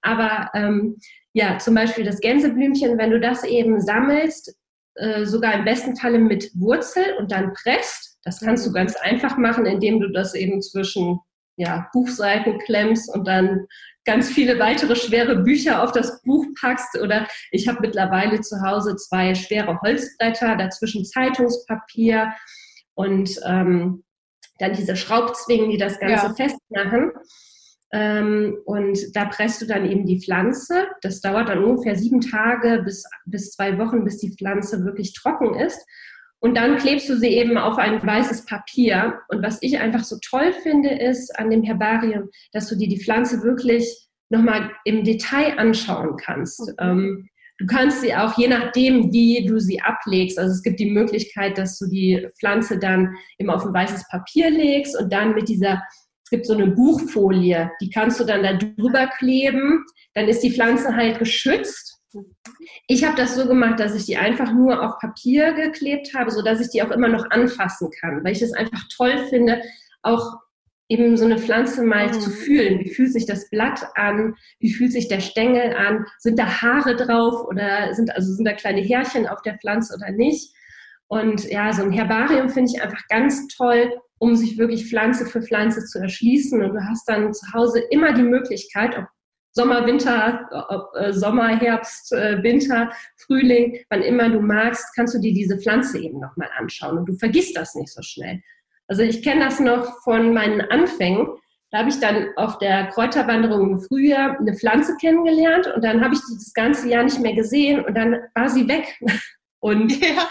Aber 0.02 0.50
ähm, 0.54 0.96
ja, 1.32 1.58
zum 1.58 1.74
Beispiel 1.74 2.04
das 2.04 2.20
Gänseblümchen, 2.20 2.98
wenn 2.98 3.10
du 3.10 3.20
das 3.20 3.44
eben 3.44 3.80
sammelst, 3.80 4.56
äh, 4.96 5.24
sogar 5.24 5.54
im 5.54 5.64
besten 5.64 5.96
Falle 5.96 6.18
mit 6.18 6.50
Wurzel 6.54 7.04
und 7.18 7.30
dann 7.30 7.52
presst, 7.52 8.18
das 8.24 8.40
kannst 8.40 8.66
du 8.66 8.72
ganz 8.72 8.96
einfach 8.96 9.36
machen, 9.36 9.66
indem 9.66 10.00
du 10.00 10.10
das 10.10 10.34
eben 10.34 10.60
zwischen 10.62 11.20
ja, 11.56 11.88
Buchseiten 11.92 12.58
klemmst 12.60 13.14
und 13.14 13.26
dann 13.26 13.66
ganz 14.06 14.30
viele 14.30 14.58
weitere 14.58 14.96
schwere 14.96 15.42
Bücher 15.42 15.82
auf 15.82 15.92
das 15.92 16.22
Buch 16.22 16.46
packst. 16.60 16.98
Oder 16.98 17.26
ich 17.50 17.68
habe 17.68 17.80
mittlerweile 17.82 18.40
zu 18.40 18.62
Hause 18.62 18.96
zwei 18.96 19.34
schwere 19.34 19.80
Holzbretter, 19.82 20.56
dazwischen 20.56 21.04
Zeitungspapier 21.04 22.32
und 22.94 23.38
ähm, 23.44 24.04
dann 24.58 24.72
diese 24.72 24.96
Schraubzwingen, 24.96 25.70
die 25.70 25.76
das 25.76 25.98
Ganze 25.98 26.26
ja. 26.26 26.34
festmachen. 26.34 27.12
Ähm, 27.92 28.56
und 28.64 28.98
da 29.14 29.26
presst 29.26 29.62
du 29.62 29.66
dann 29.66 29.84
eben 29.84 30.06
die 30.06 30.20
Pflanze. 30.20 30.88
Das 31.02 31.20
dauert 31.20 31.48
dann 31.48 31.62
ungefähr 31.62 31.96
sieben 31.96 32.20
Tage 32.20 32.82
bis, 32.84 33.04
bis 33.26 33.52
zwei 33.52 33.78
Wochen, 33.78 34.04
bis 34.04 34.18
die 34.18 34.34
Pflanze 34.34 34.84
wirklich 34.84 35.12
trocken 35.12 35.54
ist. 35.54 35.84
Und 36.46 36.56
dann 36.56 36.76
klebst 36.76 37.08
du 37.08 37.16
sie 37.16 37.30
eben 37.30 37.58
auf 37.58 37.76
ein 37.76 38.00
weißes 38.00 38.46
Papier. 38.46 39.18
Und 39.26 39.42
was 39.42 39.60
ich 39.62 39.80
einfach 39.80 40.04
so 40.04 40.16
toll 40.24 40.52
finde, 40.52 40.90
ist 40.90 41.36
an 41.40 41.50
dem 41.50 41.64
Herbarium, 41.64 42.28
dass 42.52 42.68
du 42.68 42.76
dir 42.76 42.86
die 42.86 43.02
Pflanze 43.02 43.42
wirklich 43.42 44.06
nochmal 44.28 44.70
im 44.84 45.02
Detail 45.02 45.58
anschauen 45.58 46.16
kannst. 46.16 46.60
Okay. 46.60 46.74
Ähm, 46.78 47.28
du 47.58 47.66
kannst 47.66 48.00
sie 48.00 48.14
auch, 48.14 48.38
je 48.38 48.46
nachdem, 48.46 49.12
wie 49.12 49.44
du 49.44 49.58
sie 49.58 49.80
ablegst, 49.82 50.38
also 50.38 50.52
es 50.52 50.62
gibt 50.62 50.78
die 50.78 50.92
Möglichkeit, 50.92 51.58
dass 51.58 51.80
du 51.80 51.88
die 51.88 52.28
Pflanze 52.38 52.78
dann 52.78 53.16
eben 53.40 53.50
auf 53.50 53.66
ein 53.66 53.74
weißes 53.74 54.04
Papier 54.08 54.48
legst 54.48 54.96
und 54.96 55.12
dann 55.12 55.34
mit 55.34 55.48
dieser, 55.48 55.82
es 56.22 56.30
gibt 56.30 56.46
so 56.46 56.54
eine 56.54 56.68
Buchfolie, 56.68 57.72
die 57.80 57.90
kannst 57.90 58.20
du 58.20 58.24
dann 58.24 58.44
da 58.44 58.52
drüber 58.52 59.08
kleben. 59.18 59.84
Dann 60.14 60.28
ist 60.28 60.44
die 60.44 60.52
Pflanze 60.52 60.94
halt 60.94 61.18
geschützt 61.18 61.95
ich 62.86 63.04
habe 63.04 63.16
das 63.16 63.34
so 63.34 63.46
gemacht, 63.46 63.80
dass 63.80 63.94
ich 63.94 64.06
die 64.06 64.16
einfach 64.16 64.52
nur 64.52 64.82
auf 64.82 64.98
Papier 64.98 65.52
geklebt 65.52 66.12
habe, 66.14 66.30
sodass 66.30 66.60
ich 66.60 66.70
die 66.70 66.82
auch 66.82 66.90
immer 66.90 67.08
noch 67.08 67.30
anfassen 67.30 67.90
kann, 68.00 68.24
weil 68.24 68.32
ich 68.32 68.42
es 68.42 68.52
einfach 68.52 68.82
toll 68.96 69.18
finde, 69.28 69.62
auch 70.02 70.38
eben 70.88 71.16
so 71.16 71.24
eine 71.24 71.38
Pflanze 71.38 71.82
mal 71.82 72.08
mhm. 72.08 72.20
zu 72.20 72.30
fühlen. 72.30 72.80
Wie 72.80 72.90
fühlt 72.90 73.12
sich 73.12 73.26
das 73.26 73.50
Blatt 73.50 73.86
an? 73.96 74.34
Wie 74.60 74.72
fühlt 74.72 74.92
sich 74.92 75.08
der 75.08 75.20
Stängel 75.20 75.74
an? 75.74 76.06
Sind 76.18 76.38
da 76.38 76.62
Haare 76.62 76.96
drauf 76.96 77.44
oder 77.46 77.92
sind, 77.94 78.14
also 78.14 78.32
sind 78.32 78.44
da 78.44 78.52
kleine 78.52 78.82
Härchen 78.82 79.26
auf 79.26 79.42
der 79.42 79.58
Pflanze 79.58 79.94
oder 79.96 80.12
nicht? 80.12 80.54
Und 81.08 81.44
ja, 81.50 81.72
so 81.72 81.82
ein 81.82 81.92
Herbarium 81.92 82.48
finde 82.48 82.72
ich 82.74 82.82
einfach 82.82 83.02
ganz 83.08 83.46
toll, 83.48 83.92
um 84.18 84.34
sich 84.34 84.58
wirklich 84.58 84.88
Pflanze 84.88 85.26
für 85.26 85.42
Pflanze 85.42 85.84
zu 85.84 85.98
erschließen. 85.98 86.62
Und 86.62 86.74
du 86.74 86.80
hast 86.88 87.08
dann 87.08 87.32
zu 87.32 87.52
Hause 87.52 87.80
immer 87.90 88.12
die 88.12 88.22
Möglichkeit, 88.22 88.96
ob 88.96 89.06
Sommer, 89.56 89.86
Winter, 89.86 90.90
äh, 90.96 91.12
Sommer, 91.14 91.48
Herbst, 91.58 92.12
äh, 92.12 92.42
Winter, 92.42 92.90
Frühling, 93.16 93.78
wann 93.88 94.02
immer 94.02 94.28
du 94.28 94.40
magst, 94.40 94.94
kannst 94.94 95.14
du 95.14 95.18
dir 95.18 95.32
diese 95.32 95.58
Pflanze 95.58 95.98
eben 95.98 96.20
nochmal 96.20 96.50
anschauen 96.58 96.98
und 96.98 97.06
du 97.06 97.14
vergisst 97.14 97.56
das 97.56 97.74
nicht 97.74 97.90
so 97.90 98.02
schnell. 98.02 98.42
Also 98.86 99.02
ich 99.02 99.22
kenne 99.22 99.46
das 99.46 99.58
noch 99.58 100.02
von 100.04 100.34
meinen 100.34 100.60
Anfängen. 100.60 101.28
Da 101.70 101.78
habe 101.78 101.88
ich 101.88 101.98
dann 101.98 102.28
auf 102.36 102.58
der 102.58 102.88
Kräuterwanderung 102.88 103.70
im 103.70 103.80
Frühjahr 103.80 104.38
eine 104.38 104.54
Pflanze 104.54 104.94
kennengelernt 105.00 105.72
und 105.74 105.82
dann 105.82 106.04
habe 106.04 106.12
ich 106.12 106.20
die 106.20 106.34
das 106.34 106.52
ganze 106.52 106.90
Jahr 106.90 107.04
nicht 107.04 107.20
mehr 107.20 107.34
gesehen 107.34 107.82
und 107.82 107.96
dann 107.96 108.18
war 108.34 108.50
sie 108.50 108.68
weg. 108.68 108.94
Und 109.60 109.90
ja, 110.00 110.28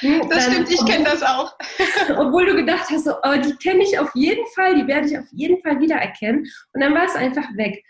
das 0.00 0.46
dann, 0.46 0.52
stimmt, 0.52 0.70
ich 0.70 0.86
kenne 0.86 1.04
das 1.04 1.22
auch. 1.22 1.52
obwohl 2.16 2.46
du 2.46 2.54
gedacht 2.54 2.88
hast, 2.88 3.04
so, 3.04 3.12
oh, 3.22 3.36
die 3.44 3.54
kenne 3.56 3.82
ich 3.82 3.98
auf 3.98 4.10
jeden 4.14 4.46
Fall, 4.54 4.76
die 4.76 4.86
werde 4.86 5.08
ich 5.08 5.18
auf 5.18 5.26
jeden 5.32 5.60
Fall 5.60 5.80
wiedererkennen. 5.80 6.46
Und 6.72 6.80
dann 6.80 6.94
war 6.94 7.04
es 7.04 7.14
einfach 7.14 7.44
weg. 7.56 7.84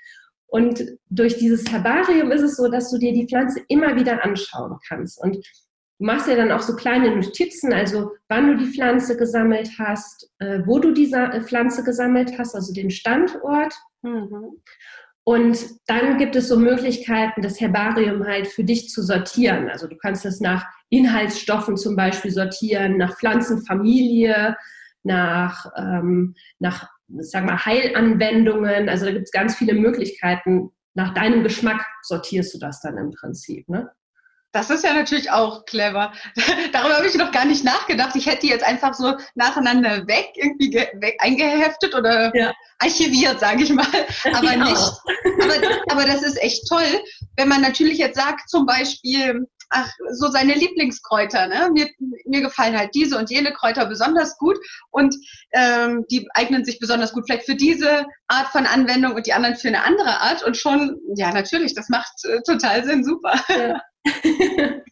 Und 0.50 0.84
durch 1.08 1.36
dieses 1.36 1.70
Herbarium 1.70 2.32
ist 2.32 2.42
es 2.42 2.56
so, 2.56 2.68
dass 2.68 2.90
du 2.90 2.98
dir 2.98 3.12
die 3.12 3.26
Pflanze 3.26 3.60
immer 3.68 3.94
wieder 3.94 4.24
anschauen 4.24 4.78
kannst. 4.86 5.22
Und 5.22 5.36
du 5.36 6.04
machst 6.04 6.26
ja 6.28 6.34
dann 6.34 6.50
auch 6.50 6.62
so 6.62 6.74
kleine 6.74 7.14
Notizen, 7.14 7.72
also 7.72 8.10
wann 8.28 8.48
du 8.48 8.56
die 8.56 8.72
Pflanze 8.72 9.16
gesammelt 9.16 9.70
hast, 9.78 10.28
äh, 10.40 10.60
wo 10.66 10.80
du 10.80 10.92
diese 10.92 11.18
äh, 11.18 11.40
Pflanze 11.42 11.84
gesammelt 11.84 12.36
hast, 12.36 12.54
also 12.54 12.72
den 12.72 12.90
Standort. 12.90 13.74
Mhm. 14.02 14.60
Und 15.22 15.66
dann 15.86 16.18
gibt 16.18 16.34
es 16.34 16.48
so 16.48 16.58
Möglichkeiten, 16.58 17.42
das 17.42 17.60
Herbarium 17.60 18.26
halt 18.26 18.48
für 18.48 18.64
dich 18.64 18.88
zu 18.88 19.02
sortieren. 19.02 19.68
Also 19.68 19.86
du 19.86 19.96
kannst 19.96 20.24
es 20.24 20.40
nach 20.40 20.66
Inhaltsstoffen 20.88 21.76
zum 21.76 21.94
Beispiel 21.94 22.32
sortieren, 22.32 22.96
nach 22.96 23.16
Pflanzenfamilie, 23.16 24.56
nach, 25.04 25.66
ähm, 25.76 26.34
nach 26.58 26.88
sag 27.18 27.44
mal, 27.44 27.64
Heilanwendungen. 27.64 28.88
Also 28.88 29.06
da 29.06 29.12
gibt 29.12 29.24
es 29.24 29.32
ganz 29.32 29.56
viele 29.56 29.74
Möglichkeiten. 29.74 30.70
Nach 30.94 31.14
deinem 31.14 31.42
Geschmack 31.42 31.84
sortierst 32.02 32.54
du 32.54 32.58
das 32.58 32.80
dann 32.80 32.96
im 32.96 33.10
Prinzip. 33.10 33.68
Ne? 33.68 33.90
Das 34.52 34.68
ist 34.68 34.82
ja 34.82 34.92
natürlich 34.92 35.30
auch 35.30 35.64
clever. 35.64 36.12
Darüber 36.72 36.96
habe 36.96 37.06
ich 37.06 37.14
noch 37.14 37.30
gar 37.30 37.44
nicht 37.44 37.64
nachgedacht. 37.64 38.16
Ich 38.16 38.26
hätte 38.26 38.40
die 38.40 38.48
jetzt 38.48 38.64
einfach 38.64 38.94
so 38.94 39.16
nacheinander 39.36 40.06
weg, 40.08 40.30
irgendwie 40.34 40.74
weg, 40.74 41.16
eingeheftet 41.20 41.94
oder 41.94 42.34
ja. 42.34 42.52
archiviert, 42.80 43.38
sage 43.38 43.62
ich 43.62 43.70
mal. 43.70 43.86
Aber 44.34 44.56
nicht. 44.56 44.92
Aber, 45.42 45.92
aber 45.92 46.04
das 46.04 46.22
ist 46.22 46.42
echt 46.42 46.68
toll, 46.68 47.00
wenn 47.36 47.48
man 47.48 47.60
natürlich 47.60 47.98
jetzt 47.98 48.18
sagt, 48.18 48.48
zum 48.50 48.66
Beispiel, 48.66 49.46
ach, 49.70 49.90
so 50.12 50.28
seine 50.28 50.54
Lieblingskräuter. 50.54 51.46
Ne? 51.46 51.70
Mir, 51.72 51.88
mir 52.26 52.42
gefallen 52.42 52.76
halt 52.76 52.94
diese 52.94 53.16
und 53.16 53.30
jene 53.30 53.52
Kräuter 53.52 53.86
besonders 53.86 54.36
gut 54.36 54.58
und 54.90 55.14
ähm, 55.52 56.04
die 56.10 56.28
eignen 56.34 56.64
sich 56.64 56.78
besonders 56.78 57.12
gut 57.12 57.24
vielleicht 57.26 57.46
für 57.46 57.54
diese 57.54 58.06
Art 58.28 58.48
von 58.48 58.66
Anwendung 58.66 59.14
und 59.14 59.26
die 59.26 59.32
anderen 59.32 59.56
für 59.56 59.68
eine 59.68 59.84
andere 59.84 60.20
Art. 60.20 60.42
Und 60.42 60.56
schon, 60.56 60.98
ja, 61.14 61.32
natürlich, 61.32 61.74
das 61.74 61.88
macht 61.88 62.12
äh, 62.24 62.40
total 62.42 62.84
Sinn, 62.84 63.04
super. 63.04 63.34
Ja. 63.48 63.80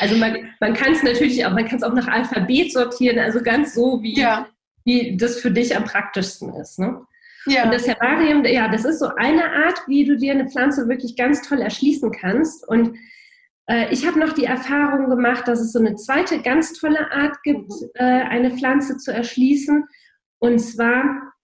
also 0.00 0.16
man, 0.16 0.52
man 0.60 0.74
kann 0.74 0.92
es 0.92 1.02
natürlich 1.02 1.44
auch, 1.44 1.52
man 1.52 1.66
kann 1.66 1.78
es 1.78 1.82
auch 1.82 1.94
nach 1.94 2.08
Alphabet 2.08 2.72
sortieren, 2.72 3.18
also 3.18 3.42
ganz 3.42 3.74
so, 3.74 4.02
wie, 4.02 4.18
ja. 4.18 4.46
wie 4.84 5.16
das 5.16 5.40
für 5.40 5.50
dich 5.50 5.76
am 5.76 5.84
praktischsten 5.84 6.54
ist. 6.54 6.78
Ne? 6.78 7.00
Ja. 7.46 7.64
Und 7.64 7.72
das 7.72 7.88
Herbarium, 7.88 8.44
ja, 8.44 8.68
das 8.68 8.84
ist 8.84 8.98
so 8.98 9.08
eine 9.16 9.44
Art, 9.44 9.80
wie 9.86 10.04
du 10.04 10.16
dir 10.16 10.32
eine 10.32 10.48
Pflanze 10.48 10.88
wirklich 10.88 11.16
ganz 11.16 11.42
toll 11.42 11.60
erschließen 11.60 12.12
kannst. 12.12 12.68
Und 12.68 12.96
ich 13.90 14.06
habe 14.06 14.18
noch 14.18 14.32
die 14.32 14.46
Erfahrung 14.46 15.10
gemacht, 15.10 15.46
dass 15.46 15.60
es 15.60 15.72
so 15.72 15.78
eine 15.78 15.94
zweite 15.96 16.40
ganz 16.40 16.72
tolle 16.72 17.10
Art 17.12 17.42
gibt, 17.42 17.70
äh, 17.94 18.02
eine 18.02 18.50
Pflanze 18.52 18.96
zu 18.96 19.12
erschließen. 19.12 19.84
Und 20.38 20.58
zwar, 20.58 21.34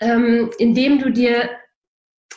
ähm, 0.00 0.50
indem 0.58 1.00
du 1.00 1.10
dir, 1.10 1.50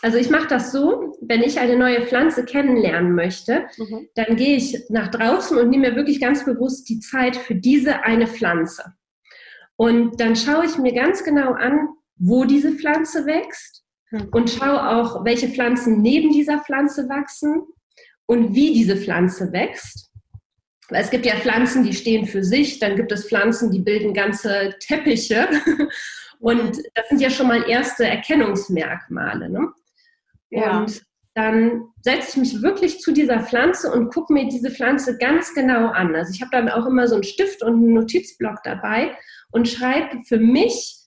also 0.01 0.17
ich 0.17 0.31
mache 0.31 0.47
das 0.47 0.71
so, 0.71 1.15
wenn 1.21 1.43
ich 1.43 1.59
eine 1.59 1.77
neue 1.77 2.01
Pflanze 2.01 2.45
kennenlernen 2.45 3.13
möchte, 3.13 3.67
mhm. 3.77 4.07
dann 4.15 4.35
gehe 4.37 4.57
ich 4.57 4.85
nach 4.89 5.09
draußen 5.09 5.55
und 5.55 5.69
nehme 5.69 5.89
mir 5.89 5.95
wirklich 5.95 6.19
ganz 6.19 6.43
bewusst 6.43 6.89
die 6.89 6.99
Zeit 6.99 7.35
für 7.35 7.53
diese 7.53 8.01
eine 8.03 8.25
Pflanze. 8.25 8.95
Und 9.75 10.19
dann 10.19 10.35
schaue 10.35 10.65
ich 10.65 10.79
mir 10.79 10.93
ganz 10.93 11.23
genau 11.23 11.53
an, 11.53 11.89
wo 12.15 12.45
diese 12.45 12.71
Pflanze 12.71 13.27
wächst 13.27 13.83
mhm. 14.09 14.29
und 14.31 14.49
schaue 14.49 14.89
auch, 14.89 15.25
welche 15.25 15.49
Pflanzen 15.49 16.01
neben 16.01 16.31
dieser 16.31 16.59
Pflanze 16.59 17.07
wachsen 17.07 17.61
und 18.31 18.55
wie 18.55 18.73
diese 18.73 18.95
Pflanze 18.95 19.51
wächst. 19.51 20.09
Es 20.87 21.09
gibt 21.09 21.25
ja 21.25 21.35
Pflanzen, 21.35 21.83
die 21.83 21.91
stehen 21.91 22.25
für 22.25 22.45
sich, 22.45 22.79
dann 22.79 22.95
gibt 22.95 23.11
es 23.11 23.27
Pflanzen, 23.27 23.71
die 23.71 23.79
bilden 23.79 24.13
ganze 24.13 24.73
Teppiche. 24.79 25.49
Und 26.39 26.77
das 26.95 27.09
sind 27.09 27.19
ja 27.21 27.29
schon 27.29 27.49
mal 27.49 27.69
erste 27.69 28.05
Erkennungsmerkmale. 28.05 29.49
Ne? 29.49 29.73
Ja. 30.49 30.79
Und 30.79 31.01
dann 31.35 31.83
setze 32.01 32.29
ich 32.29 32.37
mich 32.37 32.61
wirklich 32.61 33.01
zu 33.01 33.11
dieser 33.11 33.41
Pflanze 33.41 33.91
und 33.91 34.13
gucke 34.13 34.33
mir 34.33 34.47
diese 34.47 34.71
Pflanze 34.71 35.17
ganz 35.17 35.53
genau 35.53 35.87
an. 35.87 36.15
Also 36.15 36.33
ich 36.33 36.41
habe 36.41 36.51
dann 36.51 36.69
auch 36.69 36.85
immer 36.87 37.07
so 37.09 37.15
einen 37.15 37.23
Stift 37.23 37.61
und 37.61 37.73
einen 37.73 37.93
Notizblock 37.93 38.63
dabei 38.63 39.15
und 39.51 39.67
schreibe 39.67 40.19
für 40.25 40.39
mich 40.39 41.00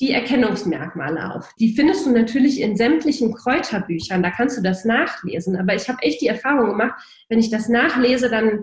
die 0.00 0.12
Erkennungsmerkmale 0.12 1.34
auf. 1.34 1.52
Die 1.58 1.74
findest 1.74 2.04
du 2.04 2.10
natürlich 2.10 2.60
in 2.60 2.76
sämtlichen 2.76 3.34
Kräuterbüchern, 3.34 4.22
da 4.22 4.30
kannst 4.30 4.58
du 4.58 4.62
das 4.62 4.84
nachlesen. 4.84 5.56
Aber 5.56 5.74
ich 5.74 5.88
habe 5.88 6.02
echt 6.02 6.20
die 6.20 6.26
Erfahrung 6.26 6.70
gemacht, 6.70 6.94
wenn 7.28 7.38
ich 7.38 7.50
das 7.50 7.68
nachlese, 7.68 8.28
dann 8.28 8.62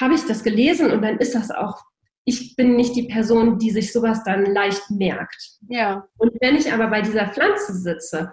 habe 0.00 0.14
ich 0.14 0.24
das 0.24 0.42
gelesen 0.42 0.90
und 0.90 1.02
dann 1.02 1.18
ist 1.18 1.34
das 1.34 1.50
auch, 1.50 1.82
ich 2.24 2.56
bin 2.56 2.76
nicht 2.76 2.96
die 2.96 3.08
Person, 3.08 3.58
die 3.58 3.70
sich 3.70 3.92
sowas 3.92 4.22
dann 4.24 4.46
leicht 4.46 4.90
merkt. 4.90 5.58
Ja. 5.68 6.06
Und 6.16 6.32
wenn 6.40 6.56
ich 6.56 6.72
aber 6.72 6.88
bei 6.88 7.02
dieser 7.02 7.28
Pflanze 7.28 7.74
sitze 7.74 8.32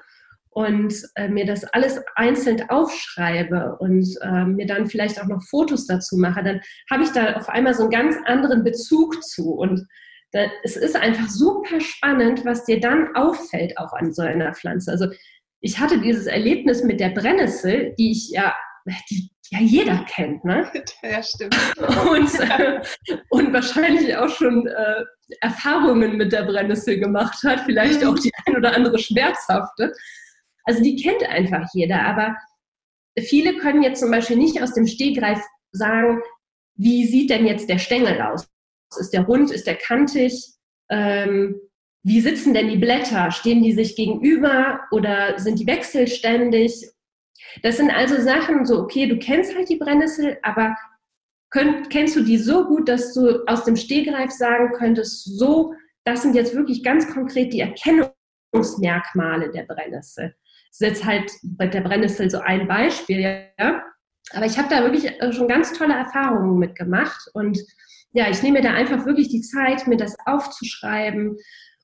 und 0.51 0.93
äh, 1.15 1.27
mir 1.27 1.45
das 1.45 1.65
alles 1.65 1.99
einzeln 2.15 2.69
aufschreibe 2.69 3.77
und 3.79 4.07
äh, 4.21 4.45
mir 4.45 4.67
dann 4.67 4.87
vielleicht 4.87 5.21
auch 5.21 5.27
noch 5.27 5.43
Fotos 5.43 5.85
dazu 5.85 6.17
mache, 6.17 6.43
dann 6.43 6.61
habe 6.89 7.03
ich 7.03 7.09
da 7.09 7.33
auf 7.33 7.49
einmal 7.49 7.73
so 7.73 7.83
einen 7.83 7.91
ganz 7.91 8.15
anderen 8.25 8.63
Bezug 8.63 9.21
zu 9.23 9.51
und 9.51 9.85
es 10.31 10.77
ist 10.77 10.95
einfach 10.95 11.27
super 11.27 11.79
spannend, 11.81 12.45
was 12.45 12.65
dir 12.65 12.79
dann 12.79 13.15
auffällt 13.15 13.77
auch 13.77 13.93
an 13.93 14.13
so 14.13 14.21
einer 14.21 14.53
Pflanze. 14.53 14.91
Also 14.91 15.07
ich 15.61 15.79
hatte 15.79 15.99
dieses 15.99 16.27
Erlebnis 16.27 16.83
mit 16.83 16.99
der 16.99 17.09
Brennnessel, 17.09 17.95
die 17.97 18.11
ich 18.11 18.29
ja, 18.29 18.55
die 19.09 19.29
ja 19.51 19.59
jeder 19.59 20.05
kennt, 20.07 20.43
ne? 20.45 20.71
Ja, 21.03 21.23
stimmt. 21.23 21.55
Und, 21.77 22.39
äh, 22.39 22.81
und 23.29 23.53
wahrscheinlich 23.53 24.15
auch 24.15 24.29
schon 24.29 24.67
äh, 24.67 25.03
Erfahrungen 25.41 26.17
mit 26.17 26.31
der 26.31 26.43
Brennnessel 26.43 26.99
gemacht 26.99 27.39
hat, 27.43 27.61
vielleicht 27.61 28.03
auch 28.05 28.15
die 28.15 28.31
ein 28.45 28.57
oder 28.57 28.75
andere 28.75 28.99
schmerzhafte. 28.99 29.93
Also 30.65 30.83
die 30.83 31.01
kennt 31.01 31.23
einfach 31.27 31.67
jeder, 31.73 32.01
aber 32.01 32.35
viele 33.19 33.57
können 33.57 33.81
jetzt 33.81 33.99
zum 34.01 34.11
Beispiel 34.11 34.37
nicht 34.37 34.61
aus 34.61 34.73
dem 34.73 34.85
Stehgreif 34.85 35.41
sagen, 35.71 36.21
wie 36.75 37.05
sieht 37.05 37.29
denn 37.29 37.45
jetzt 37.45 37.69
der 37.69 37.79
Stängel 37.79 38.21
aus? 38.21 38.47
Ist 38.97 39.11
der 39.11 39.21
rund? 39.21 39.51
Ist 39.51 39.67
der 39.67 39.75
kantig? 39.75 40.53
Ähm, 40.89 41.59
wie 42.03 42.21
sitzen 42.21 42.53
denn 42.53 42.69
die 42.69 42.77
Blätter? 42.77 43.31
Stehen 43.31 43.61
die 43.61 43.73
sich 43.73 43.95
gegenüber 43.95 44.81
oder 44.91 45.37
sind 45.37 45.59
die 45.59 45.67
wechselständig? 45.67 46.89
Das 47.61 47.77
sind 47.77 47.91
also 47.91 48.21
Sachen, 48.21 48.65
so, 48.65 48.79
okay, 48.79 49.07
du 49.07 49.17
kennst 49.17 49.55
halt 49.55 49.69
die 49.69 49.77
Brennnessel, 49.77 50.37
aber 50.43 50.75
könnt, 51.49 51.89
kennst 51.89 52.15
du 52.15 52.21
die 52.21 52.37
so 52.37 52.65
gut, 52.65 52.87
dass 52.87 53.13
du 53.13 53.43
aus 53.47 53.63
dem 53.65 53.75
Stegreif 53.75 54.31
sagen 54.31 54.71
könntest, 54.73 55.25
so, 55.37 55.73
das 56.05 56.21
sind 56.21 56.35
jetzt 56.35 56.55
wirklich 56.55 56.83
ganz 56.83 57.11
konkret 57.11 57.53
die 57.53 57.61
Erkennungsmerkmale 57.61 59.51
der 59.51 59.63
Brennnessel. 59.63 60.35
Das 60.69 60.81
ist 60.81 60.81
jetzt 60.81 61.05
halt 61.05 61.31
bei 61.43 61.67
der 61.67 61.81
Brennnessel 61.81 62.29
so 62.29 62.39
ein 62.39 62.67
Beispiel, 62.67 63.19
ja. 63.59 63.83
Aber 64.31 64.45
ich 64.45 64.57
habe 64.57 64.69
da 64.69 64.83
wirklich 64.83 65.07
äh, 65.07 65.33
schon 65.33 65.47
ganz 65.47 65.73
tolle 65.73 65.95
Erfahrungen 65.95 66.59
mitgemacht 66.59 67.29
und 67.33 67.57
ja, 68.11 68.29
ich 68.29 68.41
nehme 68.41 68.59
mir 68.59 68.63
da 68.63 68.73
einfach 68.73 69.05
wirklich 69.05 69.29
die 69.29 69.41
Zeit, 69.41 69.87
mir 69.87 69.97
das 69.97 70.15
aufzuschreiben. 70.25 71.37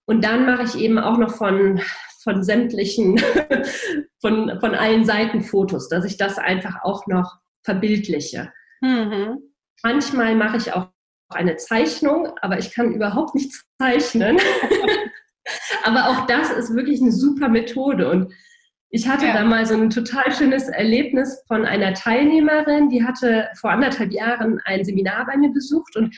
Und 0.05 0.23
dann 0.23 0.45
mache 0.45 0.63
ich 0.63 0.75
eben 0.75 0.97
auch 0.97 1.17
noch 1.17 1.35
von, 1.35 1.81
von 2.23 2.43
sämtlichen, 2.43 3.19
von, 4.21 4.59
von 4.59 4.75
allen 4.75 5.05
Seiten 5.05 5.41
Fotos, 5.41 5.89
dass 5.89 6.05
ich 6.05 6.17
das 6.17 6.37
einfach 6.37 6.83
auch 6.83 7.07
noch 7.07 7.37
verbildliche. 7.63 8.51
Mhm. 8.81 9.37
Manchmal 9.83 10.35
mache 10.35 10.57
ich 10.57 10.73
auch 10.73 10.89
eine 11.29 11.57
Zeichnung, 11.57 12.29
aber 12.41 12.59
ich 12.59 12.71
kann 12.73 12.93
überhaupt 12.93 13.35
nicht 13.35 13.51
zeichnen. 13.81 14.37
aber 15.83 16.09
auch 16.09 16.27
das 16.27 16.51
ist 16.51 16.75
wirklich 16.75 17.01
eine 17.01 17.11
super 17.11 17.49
Methode. 17.49 18.09
Und 18.09 18.33
ich 18.95 19.09
hatte 19.09 19.25
ja. 19.25 19.33
da 19.33 19.43
mal 19.43 19.65
so 19.65 19.73
ein 19.73 19.89
total 19.89 20.33
schönes 20.33 20.69
Erlebnis 20.69 21.43
von 21.49 21.65
einer 21.65 21.93
Teilnehmerin, 21.93 22.87
die 22.87 23.03
hatte 23.03 23.49
vor 23.59 23.71
anderthalb 23.71 24.13
Jahren 24.13 24.61
ein 24.63 24.85
Seminar 24.85 25.25
bei 25.25 25.35
mir 25.35 25.51
besucht 25.51 25.97
und 25.97 26.15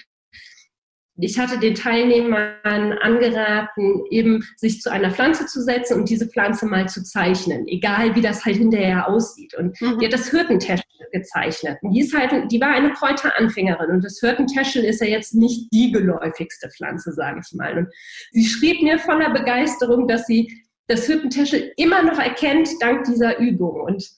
ich 1.20 1.40
hatte 1.40 1.58
den 1.58 1.74
Teilnehmern 1.74 2.94
angeraten, 3.02 4.04
eben 4.12 4.44
sich 4.58 4.82
zu 4.82 4.92
einer 4.92 5.10
Pflanze 5.10 5.48
zu 5.48 5.64
setzen 5.64 6.00
und 6.00 6.10
diese 6.12 6.28
Pflanze 6.28 6.68
mal 6.68 6.88
zu 6.88 7.04
zeichnen, 7.04 7.68
egal 7.68 8.14
wie 8.14 8.22
das 8.22 8.46
halt 8.46 8.58
hinterher 8.58 9.10
aussieht. 9.10 9.56
Und 9.56 9.82
mhm. 9.82 9.98
die 9.98 10.06
hat 10.06 10.14
das 10.14 10.30
Hirtentäschel 10.30 10.86
gezeichnet. 11.12 11.80
Und 11.82 11.94
die, 11.94 12.02
ist 12.02 12.16
halt, 12.16 12.52
die 12.52 12.62
war 12.62 12.70
eine 12.70 12.94
Kräuteranfängerin 12.94 13.90
und 13.90 14.04
das 14.04 14.20
Hirtentäschel 14.20 14.84
ist 14.84 15.02
ja 15.02 15.08
jetzt 15.08 15.34
nicht 15.34 15.74
die 15.74 15.92
geläufigste 15.92 16.70
Pflanze, 16.70 17.12
sage 17.14 17.42
ich 17.44 17.52
mal. 17.58 17.76
Und 17.76 17.88
sie 18.34 18.46
schrieb 18.46 18.84
mir 18.84 19.00
voller 19.00 19.32
Begeisterung, 19.32 20.08
dass 20.08 20.28
sie 20.28 20.67
das 20.88 21.06
Hirtentäschel 21.06 21.74
immer 21.78 22.04
noch 22.04 22.20
erkennt 22.20 22.70
dank 22.82 23.06
dieser 23.06 23.38
Übung. 23.40 23.82
Und 23.82 24.10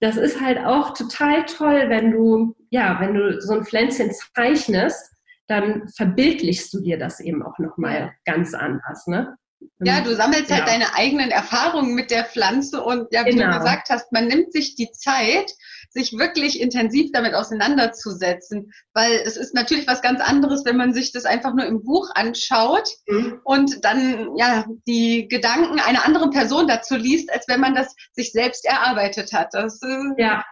das 0.00 0.16
ist 0.16 0.40
halt 0.40 0.58
auch 0.58 0.94
total 0.94 1.44
toll, 1.46 1.86
wenn 1.88 2.10
du, 2.10 2.54
ja, 2.70 2.98
wenn 3.00 3.14
du 3.14 3.40
so 3.40 3.54
ein 3.54 3.64
Pflänzchen 3.64 4.10
zeichnest 4.34 5.16
dann 5.48 5.88
verbildlichst 5.88 6.72
du 6.74 6.80
dir 6.80 6.98
das 6.98 7.20
eben 7.20 7.42
auch 7.42 7.58
nochmal 7.58 8.14
ganz 8.24 8.54
anders. 8.54 9.06
Ne? 9.06 9.36
Ja, 9.80 10.00
du 10.00 10.14
sammelst 10.14 10.50
halt 10.50 10.66
ja. 10.66 10.66
halt 10.66 10.68
deine 10.68 10.94
eigenen 10.94 11.30
Erfahrungen 11.30 11.94
mit 11.94 12.10
der 12.10 12.24
Pflanze 12.24 12.82
und 12.82 13.12
ja, 13.12 13.24
wie 13.24 13.30
genau. 13.30 13.52
du 13.52 13.58
gesagt 13.58 13.88
hast, 13.90 14.12
man 14.12 14.26
nimmt 14.26 14.52
sich 14.52 14.74
die 14.74 14.90
Zeit, 14.92 15.50
sich 15.96 16.18
wirklich 16.18 16.60
intensiv 16.60 17.10
damit 17.12 17.34
auseinanderzusetzen, 17.34 18.70
weil 18.92 19.12
es 19.24 19.36
ist 19.38 19.54
natürlich 19.54 19.86
was 19.86 20.02
ganz 20.02 20.20
anderes, 20.20 20.64
wenn 20.66 20.76
man 20.76 20.92
sich 20.92 21.10
das 21.10 21.24
einfach 21.24 21.54
nur 21.54 21.64
im 21.64 21.82
Buch 21.82 22.10
anschaut 22.14 22.88
mhm. 23.08 23.40
und 23.44 23.84
dann 23.84 24.36
ja 24.36 24.66
die 24.86 25.26
Gedanken 25.26 25.80
einer 25.80 26.04
anderen 26.04 26.30
Person 26.30 26.68
dazu 26.68 26.96
liest, 26.96 27.32
als 27.32 27.48
wenn 27.48 27.60
man 27.60 27.74
das 27.74 27.94
sich 28.12 28.32
selbst 28.32 28.66
erarbeitet 28.66 29.32
hat. 29.32 29.48
Das, 29.52 29.80
äh, 29.82 30.22
ja. 30.22 30.44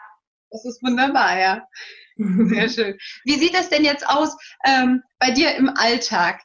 das 0.50 0.64
ist 0.64 0.82
wunderbar, 0.82 1.38
ja. 1.38 1.68
Sehr 2.16 2.68
schön. 2.70 2.98
Wie 3.24 3.38
sieht 3.38 3.54
das 3.54 3.68
denn 3.68 3.84
jetzt 3.84 4.08
aus 4.08 4.36
ähm, 4.64 5.02
bei 5.18 5.30
dir 5.30 5.54
im 5.56 5.68
Alltag? 5.68 6.40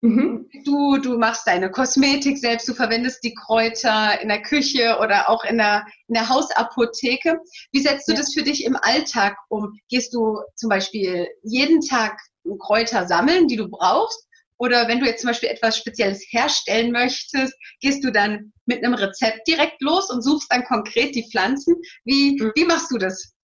Mhm. 0.00 0.48
Du, 0.64 0.98
du 0.98 1.18
machst 1.18 1.46
deine 1.46 1.70
Kosmetik 1.70 2.38
selbst, 2.38 2.68
du 2.68 2.74
verwendest 2.74 3.22
die 3.24 3.34
Kräuter 3.34 4.20
in 4.20 4.28
der 4.28 4.42
Küche 4.42 4.96
oder 5.00 5.28
auch 5.28 5.44
in 5.44 5.58
der, 5.58 5.84
in 6.06 6.14
der 6.14 6.28
Hausapotheke. 6.28 7.40
Wie 7.72 7.80
setzt 7.80 8.06
du 8.06 8.12
ja. 8.12 8.18
das 8.18 8.32
für 8.32 8.42
dich 8.42 8.64
im 8.64 8.76
Alltag 8.76 9.36
um? 9.48 9.72
Gehst 9.88 10.14
du 10.14 10.38
zum 10.54 10.68
Beispiel 10.68 11.26
jeden 11.42 11.80
Tag 11.80 12.16
Kräuter 12.60 13.06
sammeln, 13.06 13.48
die 13.48 13.56
du 13.56 13.68
brauchst? 13.68 14.24
Oder 14.58 14.88
wenn 14.88 15.00
du 15.00 15.06
jetzt 15.06 15.20
zum 15.20 15.28
Beispiel 15.28 15.48
etwas 15.48 15.78
Spezielles 15.78 16.24
herstellen 16.30 16.90
möchtest, 16.92 17.54
gehst 17.80 18.02
du 18.04 18.10
dann 18.10 18.52
mit 18.66 18.84
einem 18.84 18.94
Rezept 18.94 19.46
direkt 19.46 19.80
los 19.80 20.10
und 20.10 20.22
suchst 20.22 20.52
dann 20.52 20.64
konkret 20.64 21.14
die 21.14 21.28
Pflanzen? 21.30 21.76
Wie, 22.04 22.40
mhm. 22.40 22.52
wie 22.54 22.64
machst 22.64 22.90
du 22.90 22.98
das? 22.98 23.34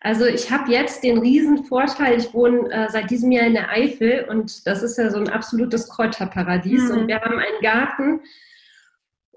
Also 0.00 0.26
ich 0.26 0.50
habe 0.50 0.70
jetzt 0.70 1.02
den 1.02 1.18
riesen 1.18 1.64
Vorteil, 1.64 2.18
ich 2.18 2.32
wohne 2.32 2.70
äh, 2.70 2.88
seit 2.88 3.10
diesem 3.10 3.32
Jahr 3.32 3.46
in 3.46 3.54
der 3.54 3.70
Eifel 3.70 4.26
und 4.28 4.66
das 4.66 4.82
ist 4.82 4.96
ja 4.96 5.10
so 5.10 5.18
ein 5.18 5.28
absolutes 5.28 5.88
Kräuterparadies 5.88 6.84
mhm. 6.84 6.90
und 6.90 7.08
wir 7.08 7.20
haben 7.20 7.38
einen 7.38 7.60
Garten 7.62 8.20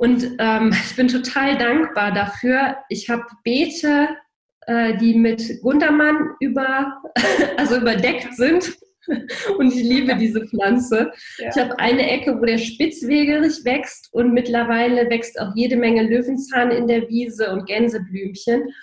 und 0.02 0.36
ähm, 0.40 0.72
ich 0.86 0.96
bin 0.96 1.08
total 1.08 1.58
dankbar 1.58 2.12
dafür. 2.12 2.78
Ich 2.90 3.10
habe 3.10 3.24
Beete, 3.44 4.10
äh, 4.68 4.98
die 4.98 5.14
mit 5.14 5.62
Gundermann 5.62 6.36
über, 6.40 7.02
also 7.58 7.78
überdeckt 7.78 8.36
sind 8.36 8.78
und 9.58 9.74
ich 9.74 9.84
liebe 9.84 10.16
diese 10.16 10.46
Pflanze. 10.48 11.12
Ja. 11.38 11.50
Ich 11.50 11.62
habe 11.62 11.78
eine 11.80 12.10
Ecke, 12.10 12.40
wo 12.40 12.46
der 12.46 12.58
Spitzwegerich 12.58 13.64
wächst 13.64 14.10
und 14.12 14.34
mittlerweile 14.34 15.10
wächst 15.10 15.40
auch 15.40 15.56
jede 15.56 15.78
Menge 15.78 16.04
Löwenzahn 16.04 16.72
in 16.72 16.88
der 16.88 17.08
Wiese 17.08 17.52
und 17.52 17.68
Gänseblümchen. 17.68 18.74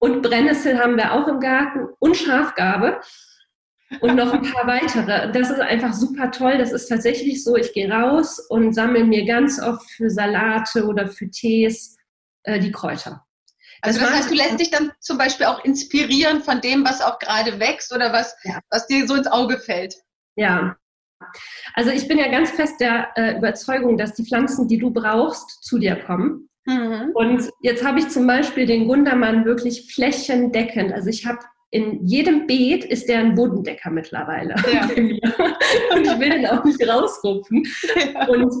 Und 0.00 0.22
Brennnessel 0.22 0.78
haben 0.78 0.96
wir 0.96 1.12
auch 1.12 1.28
im 1.28 1.40
Garten 1.40 1.86
und 1.98 2.16
Schafgabe 2.16 3.00
und 4.00 4.16
noch 4.16 4.32
ein 4.32 4.42
paar 4.42 4.66
weitere. 4.66 5.30
Das 5.32 5.50
ist 5.50 5.60
einfach 5.60 5.92
super 5.92 6.30
toll. 6.30 6.58
Das 6.58 6.72
ist 6.72 6.88
tatsächlich 6.88 7.44
so, 7.44 7.56
ich 7.56 7.72
gehe 7.72 7.90
raus 7.90 8.38
und 8.48 8.72
sammle 8.72 9.04
mir 9.04 9.24
ganz 9.26 9.60
oft 9.60 9.88
für 9.90 10.10
Salate 10.10 10.86
oder 10.86 11.08
für 11.08 11.28
Tees 11.30 11.96
äh, 12.44 12.58
die 12.60 12.72
Kräuter. 12.72 13.26
Also 13.82 14.00
das 14.00 14.10
heißt, 14.10 14.30
du 14.30 14.34
lässt 14.34 14.60
dich 14.60 14.70
dann 14.70 14.92
zum 15.00 15.18
Beispiel 15.18 15.46
auch 15.46 15.64
inspirieren 15.64 16.42
von 16.42 16.60
dem, 16.60 16.84
was 16.84 17.00
auch 17.00 17.18
gerade 17.18 17.58
wächst 17.60 17.94
oder 17.94 18.12
was, 18.12 18.36
ja. 18.44 18.60
was 18.70 18.86
dir 18.86 19.06
so 19.06 19.14
ins 19.14 19.26
Auge 19.26 19.58
fällt. 19.58 19.94
Ja. 20.36 20.76
Also 21.74 21.90
ich 21.90 22.06
bin 22.06 22.18
ja 22.18 22.30
ganz 22.30 22.50
fest 22.50 22.80
der 22.80 23.08
äh, 23.16 23.36
Überzeugung, 23.38 23.96
dass 23.96 24.14
die 24.14 24.24
Pflanzen, 24.24 24.68
die 24.68 24.78
du 24.78 24.90
brauchst, 24.90 25.62
zu 25.62 25.78
dir 25.78 25.96
kommen. 25.96 26.49
Mhm. 26.70 27.10
Und 27.14 27.50
jetzt 27.60 27.84
habe 27.84 27.98
ich 27.98 28.08
zum 28.08 28.26
Beispiel 28.26 28.66
den 28.66 28.86
Gundermann 28.86 29.44
wirklich 29.44 29.92
flächendeckend. 29.92 30.92
Also 30.92 31.08
ich 31.08 31.26
habe 31.26 31.40
in 31.72 32.06
jedem 32.06 32.46
Beet 32.46 32.84
ist 32.84 33.08
der 33.08 33.20
ein 33.20 33.34
Bodendecker 33.34 33.90
mittlerweile. 33.90 34.54
Ja. 34.72 34.84
und 35.94 36.02
ich 36.06 36.18
will 36.18 36.30
den 36.30 36.46
auch 36.46 36.64
nicht 36.64 36.86
rausrupfen. 36.86 37.64
Ja. 38.14 38.26
Und 38.28 38.52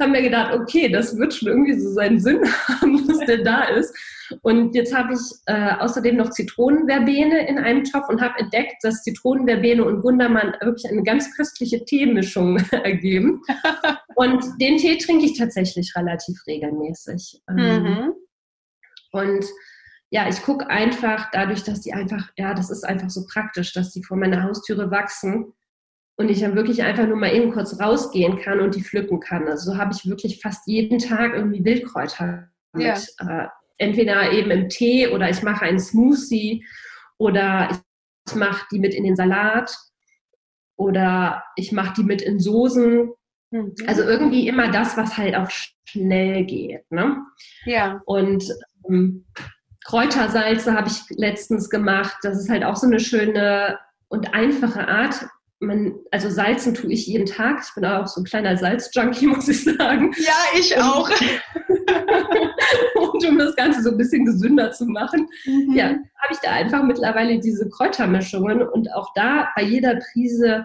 haben 0.00 0.12
wir 0.12 0.22
gedacht, 0.22 0.54
okay, 0.54 0.88
das 0.88 1.16
wird 1.16 1.34
schon 1.34 1.48
irgendwie 1.48 1.78
so 1.78 1.90
seinen 1.92 2.18
Sinn 2.20 2.40
haben, 2.66 3.06
dass 3.08 3.18
der 3.20 3.42
da 3.42 3.64
ist. 3.64 3.94
Und 4.42 4.74
jetzt 4.74 4.94
habe 4.94 5.14
ich 5.14 5.20
äh, 5.46 5.72
außerdem 5.78 6.16
noch 6.16 6.30
Zitronenverbene 6.30 7.48
in 7.48 7.58
einem 7.58 7.84
Topf 7.84 8.08
und 8.08 8.20
habe 8.20 8.38
entdeckt, 8.38 8.76
dass 8.82 9.02
Zitronenverbene 9.02 9.84
und 9.84 10.02
Gundermann 10.02 10.54
wirklich 10.60 10.90
eine 10.90 11.02
ganz 11.02 11.34
köstliche 11.36 11.84
Teemischung 11.84 12.56
ergeben. 12.70 13.42
Und 14.14 14.44
den 14.60 14.76
Tee 14.76 14.98
trinke 14.98 15.26
ich 15.26 15.38
tatsächlich 15.38 15.92
relativ 15.96 16.38
regelmäßig. 16.46 17.40
Ähm, 17.48 17.82
mhm. 17.82 18.12
Und 19.12 19.44
ja, 20.10 20.28
ich 20.28 20.42
gucke 20.42 20.68
einfach 20.68 21.30
dadurch, 21.32 21.62
dass 21.62 21.80
die 21.80 21.92
einfach, 21.92 22.30
ja, 22.36 22.54
das 22.54 22.70
ist 22.70 22.84
einfach 22.84 23.10
so 23.10 23.26
praktisch, 23.26 23.72
dass 23.72 23.92
die 23.92 24.02
vor 24.02 24.16
meiner 24.16 24.42
Haustüre 24.42 24.90
wachsen 24.90 25.52
und 26.20 26.28
ich 26.28 26.40
dann 26.40 26.54
wirklich 26.54 26.82
einfach 26.82 27.06
nur 27.06 27.16
mal 27.16 27.34
eben 27.34 27.50
kurz 27.50 27.80
rausgehen 27.80 28.38
kann 28.38 28.60
und 28.60 28.74
die 28.74 28.82
pflücken 28.82 29.20
kann. 29.20 29.48
Also 29.48 29.72
so 29.72 29.78
habe 29.78 29.94
ich 29.94 30.06
wirklich 30.06 30.38
fast 30.42 30.66
jeden 30.66 30.98
Tag 30.98 31.32
irgendwie 31.32 31.64
Wildkräuter 31.64 32.50
mit. 32.74 32.84
Ja. 33.18 33.44
Äh, 33.44 33.48
entweder 33.78 34.30
eben 34.30 34.50
im 34.50 34.68
Tee 34.68 35.08
oder 35.08 35.30
ich 35.30 35.42
mache 35.42 35.64
einen 35.64 35.80
Smoothie 35.80 36.62
oder 37.16 37.70
ich 38.28 38.34
mache 38.34 38.66
die 38.70 38.78
mit 38.80 38.92
in 38.92 39.04
den 39.04 39.16
Salat 39.16 39.74
oder 40.76 41.42
ich 41.56 41.72
mache 41.72 41.94
die 41.96 42.04
mit 42.04 42.20
in 42.20 42.38
Soßen. 42.38 43.10
Mhm. 43.50 43.74
Also 43.86 44.02
irgendwie 44.02 44.46
immer 44.46 44.70
das, 44.70 44.98
was 44.98 45.16
halt 45.16 45.34
auch 45.34 45.48
schnell 45.86 46.44
geht. 46.44 46.82
Ne? 46.90 47.16
Ja. 47.64 48.02
Und 48.04 48.44
ähm, 48.86 49.24
Kräutersalze 49.86 50.74
habe 50.74 50.88
ich 50.88 51.00
letztens 51.16 51.70
gemacht. 51.70 52.18
Das 52.24 52.38
ist 52.38 52.50
halt 52.50 52.62
auch 52.62 52.76
so 52.76 52.86
eine 52.86 53.00
schöne 53.00 53.78
und 54.08 54.34
einfache 54.34 54.86
Art, 54.86 55.24
man, 55.60 55.94
also 56.10 56.30
salzen 56.30 56.74
tue 56.74 56.92
ich 56.92 57.06
jeden 57.06 57.26
Tag. 57.26 57.62
Ich 57.62 57.74
bin 57.74 57.84
auch 57.84 58.06
so 58.06 58.20
ein 58.20 58.24
kleiner 58.24 58.56
Salzjunkie, 58.56 59.26
muss 59.26 59.48
ich 59.48 59.64
sagen. 59.64 60.12
Ja, 60.18 60.58
ich 60.58 60.74
und, 60.74 60.82
auch. 60.82 61.10
und 63.14 63.28
um 63.28 63.38
das 63.38 63.54
Ganze 63.54 63.82
so 63.82 63.90
ein 63.90 63.98
bisschen 63.98 64.24
gesünder 64.24 64.72
zu 64.72 64.86
machen, 64.86 65.28
mhm. 65.44 65.74
ja, 65.74 65.88
habe 65.88 66.32
ich 66.32 66.38
da 66.38 66.52
einfach 66.52 66.82
mittlerweile 66.82 67.38
diese 67.38 67.68
Kräutermischungen 67.68 68.62
und 68.62 68.92
auch 68.94 69.12
da 69.14 69.50
bei 69.54 69.62
jeder 69.62 70.00
Prise, 70.12 70.64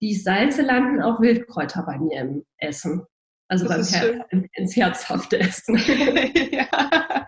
die 0.00 0.12
ich 0.12 0.22
salze, 0.22 0.62
landen 0.62 1.02
auch 1.02 1.20
Wildkräuter 1.20 1.82
bei 1.82 1.98
mir 1.98 2.20
im 2.20 2.44
Essen. 2.58 3.04
Also 3.48 3.68
beim 3.68 3.84
Her 3.84 4.26
ins 4.54 4.74
herzhafte 4.74 5.38
Essen. 5.38 5.76
ja. 6.50 7.26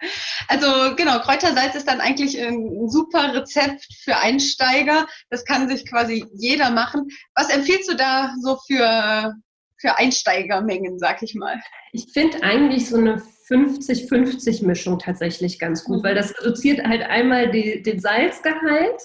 Also 0.48 0.96
genau, 0.96 1.20
Kräutersalz 1.20 1.74
ist 1.76 1.86
dann 1.86 2.00
eigentlich 2.00 2.40
ein 2.40 2.88
super 2.88 3.34
Rezept 3.34 3.86
für 4.02 4.16
Einsteiger. 4.16 5.06
Das 5.30 5.44
kann 5.44 5.68
sich 5.68 5.88
quasi 5.88 6.26
jeder 6.34 6.70
machen. 6.70 7.08
Was 7.34 7.50
empfiehlst 7.50 7.90
du 7.90 7.96
da 7.96 8.34
so 8.42 8.58
für, 8.66 9.34
für 9.76 9.96
Einsteigermengen, 9.96 10.98
sag 10.98 11.22
ich 11.22 11.34
mal? 11.34 11.60
Ich 11.92 12.06
finde 12.12 12.42
eigentlich 12.42 12.88
so 12.88 12.96
eine 12.96 13.22
50-50-Mischung 13.48 14.98
tatsächlich 14.98 15.58
ganz 15.58 15.84
gut, 15.84 15.98
mhm. 15.98 16.04
weil 16.04 16.14
das 16.16 16.36
reduziert 16.40 16.84
halt 16.86 17.02
einmal 17.02 17.50
die, 17.50 17.82
den 17.82 18.00
Salzgehalt 18.00 19.02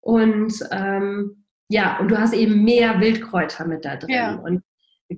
und 0.00 0.54
ähm, 0.70 1.44
ja, 1.68 1.98
und 1.98 2.10
du 2.10 2.18
hast 2.18 2.34
eben 2.34 2.64
mehr 2.64 3.00
Wildkräuter 3.00 3.66
mit 3.66 3.84
da 3.84 3.96
drin. 3.96 4.10
Ja. 4.10 4.34
Und 4.34 4.62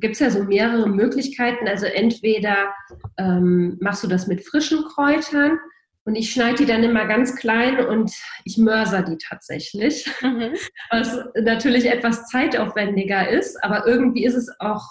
gibt 0.00 0.14
es 0.14 0.20
ja 0.20 0.30
so 0.30 0.44
mehrere 0.44 0.88
Möglichkeiten. 0.88 1.68
Also 1.68 1.86
entweder 1.86 2.74
ähm, 3.18 3.76
machst 3.80 4.04
du 4.04 4.08
das 4.08 4.26
mit 4.26 4.44
frischen 4.44 4.84
Kräutern 4.84 5.58
und 6.04 6.16
ich 6.16 6.32
schneide 6.32 6.58
die 6.58 6.66
dann 6.66 6.84
immer 6.84 7.06
ganz 7.06 7.34
klein 7.36 7.84
und 7.84 8.12
ich 8.44 8.58
mörser 8.58 9.02
die 9.02 9.16
tatsächlich, 9.16 10.06
mhm. 10.20 10.54
was 10.90 11.18
natürlich 11.34 11.90
etwas 11.90 12.26
zeitaufwendiger 12.28 13.28
ist, 13.28 13.62
aber 13.64 13.86
irgendwie 13.86 14.24
ist 14.24 14.34
es 14.34 14.50
auch 14.60 14.84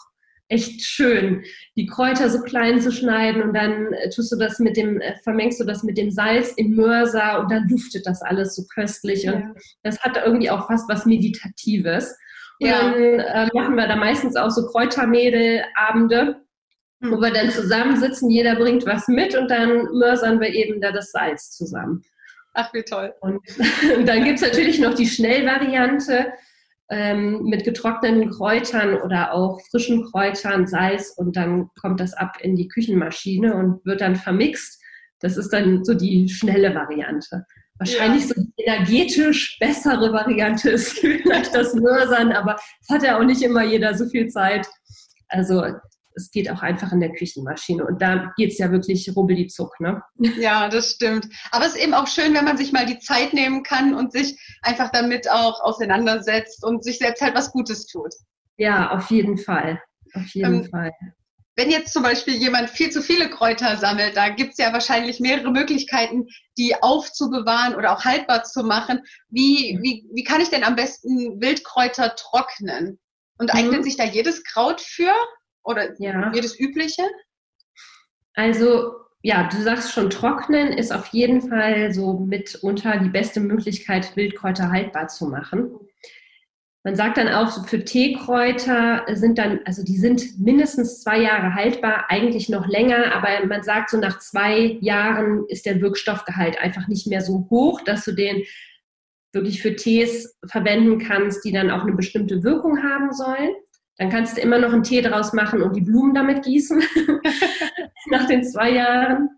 echt 0.50 0.82
schön, 0.82 1.44
die 1.76 1.86
Kräuter 1.86 2.30
so 2.30 2.42
klein 2.42 2.82
zu 2.82 2.92
schneiden 2.92 3.42
und 3.42 3.54
dann 3.54 3.94
äh, 3.94 4.10
tust 4.10 4.32
du 4.32 4.36
das 4.36 4.60
mit 4.60 4.76
dem, 4.76 5.02
äh, 5.02 5.16
vermengst 5.24 5.60
du 5.60 5.64
das 5.64 5.84
mit 5.84 5.98
dem 5.98 6.12
Salz 6.12 6.54
im 6.58 6.76
Mörser 6.76 7.40
und 7.40 7.52
dann 7.52 7.68
duftet 7.68 8.06
das 8.06 8.22
alles 8.22 8.56
so 8.56 8.64
köstlich 8.74 9.24
ja. 9.24 9.34
und 9.34 9.56
das 9.84 10.00
hat 10.02 10.18
irgendwie 10.18 10.50
auch 10.50 10.68
fast 10.68 10.90
was 10.90 11.06
Meditatives. 11.06 12.16
Und 12.64 12.70
ja. 12.70 12.82
dann 12.82 13.20
äh, 13.20 13.50
machen 13.54 13.76
wir 13.76 13.88
da 13.88 13.98
meistens 13.98 14.38
auch 14.38 14.50
so 14.50 14.66
Kräutermädelabende, 14.68 16.38
hm. 17.02 17.12
wo 17.12 17.20
wir 17.20 17.32
dann 17.32 17.50
zusammensitzen, 17.50 18.30
jeder 18.30 18.56
bringt 18.56 18.86
was 18.86 19.10
mit 19.10 19.36
und 19.36 19.52
dann 19.52 19.84
mörsern 19.98 20.40
wir 20.40 20.50
eben 20.50 20.80
da 20.80 20.94
das 20.94 21.12
Salz 21.12 21.52
zusammen. 21.52 22.04
Ach, 22.54 22.74
wie 22.74 22.84
toll. 22.84 23.14
Und, 23.20 23.42
und 23.98 24.06
dann 24.08 24.24
gibt 24.24 24.40
es 24.40 24.42
natürlich 24.42 24.80
noch 24.80 24.94
die 24.94 25.08
Schnellvariante 25.08 26.32
ähm, 26.90 27.44
mit 27.44 27.66
getrockneten 27.66 28.30
Kräutern 28.30 28.96
oder 28.96 29.34
auch 29.34 29.60
frischen 29.70 30.10
Kräutern, 30.10 30.66
Salz 30.66 31.14
und 31.18 31.36
dann 31.36 31.70
kommt 31.82 32.00
das 32.00 32.14
ab 32.14 32.38
in 32.40 32.56
die 32.56 32.70
Küchenmaschine 32.70 33.56
und 33.56 33.86
wird 33.86 34.00
dann 34.00 34.16
vermixt. 34.16 34.82
Das 35.20 35.36
ist 35.36 35.52
dann 35.52 35.84
so 35.84 35.96
die 35.96 36.30
schnelle 36.30 36.74
Variante. 36.76 37.46
Wahrscheinlich 37.80 38.24
ja. 38.24 38.28
so 38.30 38.42
die 38.42 38.64
energetisch 38.64 39.58
bessere 39.60 40.14
Variante 40.14 40.70
ist 40.72 41.00
vielleicht 41.00 41.54
das 41.56 41.74
Mörsern, 41.74 42.32
aber 42.32 42.56
es 42.82 42.90
hat 42.90 43.04
ja 43.04 43.18
auch 43.18 43.24
nicht 43.24 43.42
immer 43.42 43.64
jeder 43.64 43.96
so 43.96 44.08
viel 44.08 44.28
Zeit. 44.28 44.68
Also 45.30 45.64
es 46.16 46.32
geht 46.32 46.50
auch 46.50 46.62
einfach 46.62 46.92
in 46.92 47.00
der 47.00 47.12
Küchenmaschine. 47.12 47.86
Und 47.86 48.02
da 48.02 48.32
geht 48.38 48.52
es 48.52 48.58
ja 48.58 48.72
wirklich 48.72 49.12
rubbelizuck, 49.16 49.80
ne? 49.80 50.02
Ja, 50.38 50.70
das 50.70 50.92
stimmt. 50.92 51.28
Aber 51.52 51.66
es 51.66 51.76
ist 51.76 51.84
eben 51.84 51.94
auch 51.94 52.08
schön, 52.08 52.34
wenn 52.34 52.46
man 52.46 52.58
sich 52.58 52.72
mal 52.72 52.86
die 52.86 53.00
Zeit 53.00 53.34
nehmen 53.34 53.64
kann 53.64 53.94
und 53.94 54.12
sich 54.12 54.38
einfach 54.62 54.92
damit 54.92 55.30
auch 55.30 55.62
auseinandersetzt 55.62 56.64
und 56.64 56.84
sich 56.84 57.00
selbst 57.00 57.22
halt 57.22 57.36
was 57.36 57.52
Gutes 57.52 57.88
tut. 57.88 58.14
Ja, 58.58 58.92
auf 58.92 59.10
jeden 59.10 59.38
Fall. 59.38 59.82
Auf 60.14 60.28
jeden 60.34 60.66
ähm, 60.66 60.70
Fall. 60.70 60.92
Wenn 61.56 61.70
jetzt 61.70 61.94
zum 61.94 62.02
Beispiel 62.02 62.34
jemand 62.34 62.70
viel 62.70 62.90
zu 62.90 63.02
viele 63.02 63.30
Kräuter 63.30 63.78
sammelt, 63.78 64.18
da 64.18 64.30
gibt 64.30 64.54
es 64.54 64.58
ja 64.58 64.74
wahrscheinlich 64.74 65.20
mehrere 65.20 65.52
Möglichkeiten, 65.52 66.28
die 66.58 66.76
aufzubewahren 66.82 67.76
oder 67.76 67.94
auch 67.94 68.04
haltbar 68.04 68.44
zu 68.44 68.64
machen. 68.64 69.02
Wie, 69.30 69.78
wie, 69.82 70.08
wie 70.14 70.24
kann 70.24 70.42
ich 70.42 70.50
denn 70.50 70.64
am 70.64 70.76
besten 70.76 71.40
Wildkräuter 71.40 72.16
trocknen? 72.16 73.00
Und 73.38 73.54
eignet 73.54 73.80
mhm. 73.80 73.84
sich 73.84 73.98
da 73.98 74.06
jedes 74.06 74.44
Kraut 74.44 74.82
für? 74.82 75.12
Oder 75.64 76.00
ja. 76.00 76.32
jedes 76.34 76.60
übliche? 76.60 77.04
Also 78.36 78.94
ja, 79.22 79.48
du 79.48 79.62
sagst 79.62 79.94
schon, 79.94 80.10
trocknen 80.10 80.74
ist 80.74 80.92
auf 80.92 81.08
jeden 81.08 81.48
Fall 81.48 81.94
so 81.94 82.14
mitunter 82.14 82.98
die 82.98 83.10
beste 83.10 83.40
Möglichkeit, 83.40 84.16
Wildkräuter 84.16 84.70
haltbar 84.70 85.08
zu 85.08 85.28
machen. 85.28 85.72
Man 86.86 86.96
sagt 86.96 87.18
dann 87.18 87.30
auch, 87.30 87.66
für 87.66 87.86
Teekräuter 87.86 89.06
sind 89.14 89.38
dann, 89.38 89.62
also 89.64 89.84
die 89.84 89.98
sind 89.98 90.38
mindestens 90.38 91.02
zwei 91.02 91.22
Jahre 91.22 91.56
haltbar, 91.56 92.06
eigentlich 92.10 92.50
noch 92.50 92.68
länger, 92.68 93.16
aber 93.16 93.46
man 93.48 93.64
sagt 93.64 93.90
so 93.90 93.98
nach 93.98 94.20
zwei 94.20 94.78
Jahren 94.82 95.46
ist 95.48 95.66
der 95.66 95.80
Wirkstoffgehalt 95.80 96.60
einfach 96.60 96.90
nicht 96.90 97.08
mehr 97.08 97.22
so 97.22 97.48
hoch, 97.50 97.80
dass 97.86 98.04
du 98.04 98.12
den 98.12 98.44
wirklich 99.32 99.62
für 99.62 99.78
Tees 99.78 100.38
verwenden 100.46 101.00
kannst, 101.00 101.46
die 101.46 101.54
dann 101.54 101.72
auch 101.72 101.84
eine 101.84 101.94
bestimmte 101.94 102.44
Wirkung 102.44 102.84
haben 102.84 103.14
sollen. 103.14 103.54
Dann 103.98 104.10
kannst 104.10 104.38
du 104.38 104.42
immer 104.42 104.60
noch 104.60 104.74
einen 104.74 104.84
Tee 104.84 105.02
draus 105.02 105.32
machen 105.32 105.62
und 105.62 105.76
die 105.78 105.82
Blumen 105.82 106.14
damit 106.14 106.44
gießen 106.44 106.84
nach 108.10 108.28
den 108.28 108.44
zwei 108.44 108.72
Jahren 108.72 109.30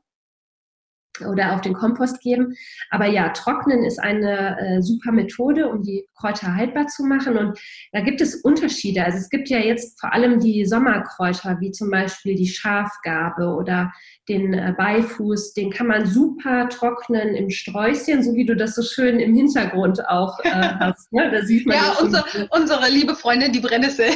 oder 1.22 1.54
auf 1.54 1.62
den 1.62 1.74
Kompost 1.74 2.22
geben. 2.22 2.56
Aber 2.90 3.06
ja, 3.06 3.30
trocknen 3.30 3.84
ist 3.84 4.00
eine 4.00 4.60
äh, 4.60 4.82
super 4.82 5.12
Methode, 5.12 5.70
um 5.70 5.84
die 5.84 6.06
Kräuter 6.16 6.56
haltbar 6.56 6.88
zu 6.88 7.04
machen. 7.04 7.38
Und 7.38 7.60
da 7.92 8.02
gibt 8.02 8.22
es 8.22 8.36
Unterschiede. 8.36 9.04
Also 9.04 9.18
es 9.18 9.30
gibt 9.30 9.50
ja 9.50 9.60
jetzt 9.60 10.00
vor 10.00 10.14
allem 10.14 10.40
die 10.40 10.66
Sommerkräuter, 10.66 11.58
wie 11.60 11.72
zum 11.72 11.90
Beispiel 11.90 12.36
die 12.36 12.48
Schafgarbe 12.48 13.48
oder 13.56 13.92
den 14.28 14.54
äh, 14.54 14.74
Beifuß. 14.78 15.54
Den 15.54 15.72
kann 15.72 15.88
man 15.88 16.06
super 16.06 16.70
trocknen 16.70 17.36
im 17.36 17.50
Sträußchen, 17.50 18.24
so 18.24 18.34
wie 18.34 18.46
du 18.46 18.56
das 18.56 18.76
so 18.76 18.82
schön 18.82 19.20
im 19.20 19.36
Hintergrund 19.36 20.08
auch 20.08 20.40
äh, 20.44 20.50
hast. 20.80 21.12
Ne? 21.12 21.32
Da 21.32 21.44
sieht 21.44 21.66
man 21.66 21.78
ja, 21.78 21.96
unsere, 22.02 22.48
unsere 22.52 22.90
liebe 22.90 23.16
Freundin, 23.16 23.52
die 23.52 23.60
Brennnessel. 23.60 24.10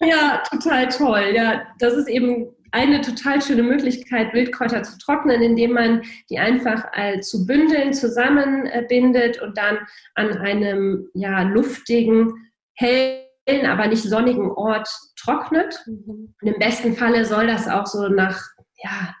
Ja, 0.00 0.42
total 0.50 0.88
toll. 0.88 1.32
Ja, 1.34 1.62
das 1.78 1.94
ist 1.94 2.08
eben 2.08 2.48
eine 2.76 3.00
total 3.00 3.40
schöne 3.40 3.62
Möglichkeit, 3.62 4.34
Wildkräuter 4.34 4.82
zu 4.82 4.98
trocknen, 4.98 5.40
indem 5.40 5.72
man 5.72 6.02
die 6.28 6.38
einfach 6.38 6.84
äh, 6.92 7.20
zu 7.20 7.46
Bündeln 7.46 7.94
zusammenbindet 7.94 9.40
und 9.40 9.56
dann 9.56 9.78
an 10.14 10.36
einem 10.36 11.08
ja, 11.14 11.40
luftigen, 11.40 12.34
hellen, 12.74 13.64
aber 13.64 13.86
nicht 13.86 14.02
sonnigen 14.02 14.50
Ort 14.50 14.90
trocknet. 15.18 15.82
Mhm. 15.86 16.34
Und 16.38 16.48
im 16.48 16.58
besten 16.58 16.94
Falle 16.94 17.24
soll 17.24 17.46
das 17.46 17.66
auch 17.66 17.86
so 17.86 18.08
nach 18.08 18.42
ja, 18.84 19.14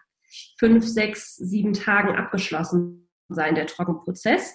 fünf, 0.58 0.86
sechs, 0.86 1.36
sieben 1.36 1.72
Tagen 1.72 2.14
abgeschlossen 2.14 3.08
sein, 3.30 3.54
der 3.54 3.66
Trockenprozess. 3.66 4.54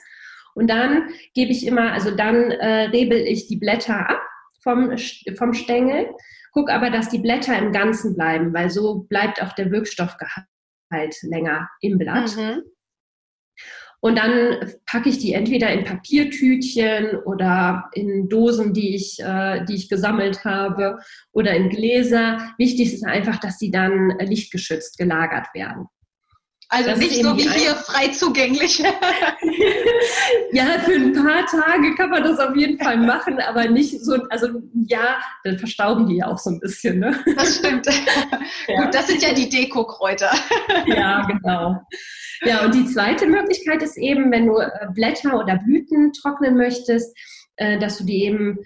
Und 0.54 0.70
dann 0.70 1.10
gebe 1.34 1.52
ich 1.52 1.66
immer, 1.66 1.92
also 1.92 2.12
dann 2.12 2.52
äh, 2.52 2.90
rebel 2.90 3.18
ich 3.18 3.48
die 3.48 3.58
Blätter 3.58 4.08
ab 4.08 4.22
vom, 4.62 4.96
vom 5.38 5.54
Stängel. 5.54 6.08
Guck 6.54 6.70
aber, 6.70 6.90
dass 6.90 7.10
die 7.10 7.20
Blätter 7.20 7.58
im 7.58 7.72
Ganzen 7.72 8.16
bleiben, 8.16 8.54
weil 8.54 8.70
so 8.70 9.06
bleibt 9.10 9.42
auch 9.42 9.54
der 9.54 9.72
Wirkstoffgehalt 9.72 10.46
länger 11.24 11.70
im 11.82 11.98
Blatt. 11.98 12.36
Mhm. 12.36 12.64
Und 14.04 14.18
dann 14.18 14.74
packe 14.88 15.10
ich 15.10 15.20
die 15.20 15.34
entweder 15.34 15.72
in 15.72 15.86
Papiertütchen 15.86 17.18
oder 17.24 17.90
in 17.94 18.28
Dosen, 18.30 18.74
die 18.74 18.96
ich, 18.96 19.20
äh, 19.20 19.64
die 19.66 19.76
ich 19.76 19.90
gesammelt 19.90 20.44
habe, 20.44 20.98
oder 21.32 21.54
in 21.54 21.70
Gläser. 21.70 22.40
Wichtig 22.58 22.94
ist 22.96 23.06
einfach, 23.06 23.40
dass 23.40 23.60
die 23.60 23.70
dann 23.70 24.18
lichtgeschützt 24.20 24.98
gelagert 24.98 25.48
werden. 25.54 25.86
Also 26.74 26.92
das 26.92 27.00
nicht 27.00 27.22
so 27.22 27.36
wie 27.36 27.50
hier 27.50 27.76
frei 27.76 28.08
zugänglich. 28.08 28.80
ja, 30.54 30.66
für 30.80 30.94
ein 30.94 31.12
paar 31.12 31.46
Tage 31.46 31.94
kann 31.96 32.10
man 32.10 32.24
das 32.24 32.40
auf 32.40 32.56
jeden 32.56 32.80
Fall 32.82 32.96
machen, 32.96 33.42
aber 33.42 33.68
nicht 33.68 34.00
so, 34.00 34.16
also 34.30 34.48
ja, 34.88 35.20
dann 35.44 35.60
verstauben 35.60 36.08
die 36.08 36.16
ja 36.16 36.28
auch 36.28 36.38
so 36.38 36.50
ein 36.50 36.62
bisschen. 36.62 37.00
Ne? 37.00 37.22
Das 37.36 37.58
stimmt. 37.58 37.88
Ja. 37.88 38.84
Gut, 38.86 38.96
das 38.96 39.08
sind 39.08 39.22
ja 39.22 39.34
die 39.34 39.50
Dekokräuter. 39.50 40.32
ja, 40.86 41.28
genau. 41.28 41.82
Ja, 42.44 42.64
und 42.64 42.74
die 42.74 42.86
zweite 42.86 43.28
Möglichkeit 43.28 43.84
ist 43.84 43.98
eben, 43.98 44.32
wenn 44.32 44.48
du 44.48 44.58
äh, 44.60 44.70
Blätter 44.94 45.38
oder 45.38 45.58
Blüten 45.58 46.14
trocknen 46.14 46.56
möchtest, 46.56 47.14
äh, 47.58 47.80
dass 47.80 47.98
du 47.98 48.06
die 48.06 48.24
eben 48.24 48.58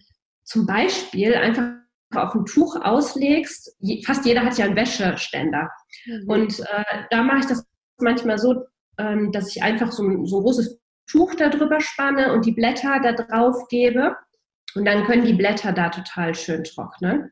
zum 0.44 0.68
Beispiel 0.68 1.34
einfach 1.34 1.72
auf 2.14 2.36
ein 2.36 2.46
Tuch 2.46 2.76
auslegst. 2.80 3.76
Fast 4.06 4.28
jeder 4.28 4.44
hat 4.44 4.60
ja 4.60 4.66
einen 4.66 4.76
Wäscheständer. 4.76 5.72
Mhm. 6.06 6.30
Und 6.30 6.60
äh, 6.60 6.84
da 7.10 7.24
mache 7.24 7.40
ich 7.40 7.46
das 7.48 7.66
manchmal 8.02 8.38
so, 8.38 8.66
ähm, 8.98 9.32
dass 9.32 9.56
ich 9.56 9.64
einfach 9.64 9.92
so 9.92 10.04
ein, 10.04 10.26
so 10.26 10.40
ein 10.40 10.44
großes 10.44 10.80
Tuch 11.08 11.36
darüber 11.36 11.82
spanne 11.82 12.34
und 12.34 12.46
die 12.46 12.52
Blätter 12.52 13.00
da 13.02 13.14
drauf 13.14 13.68
gebe. 13.70 14.16
Und 14.76 14.86
dann 14.86 15.06
können 15.06 15.26
die 15.26 15.34
Blätter 15.34 15.72
da 15.72 15.90
total 15.90 16.36
schön 16.36 16.64
trocknen. 16.64 17.32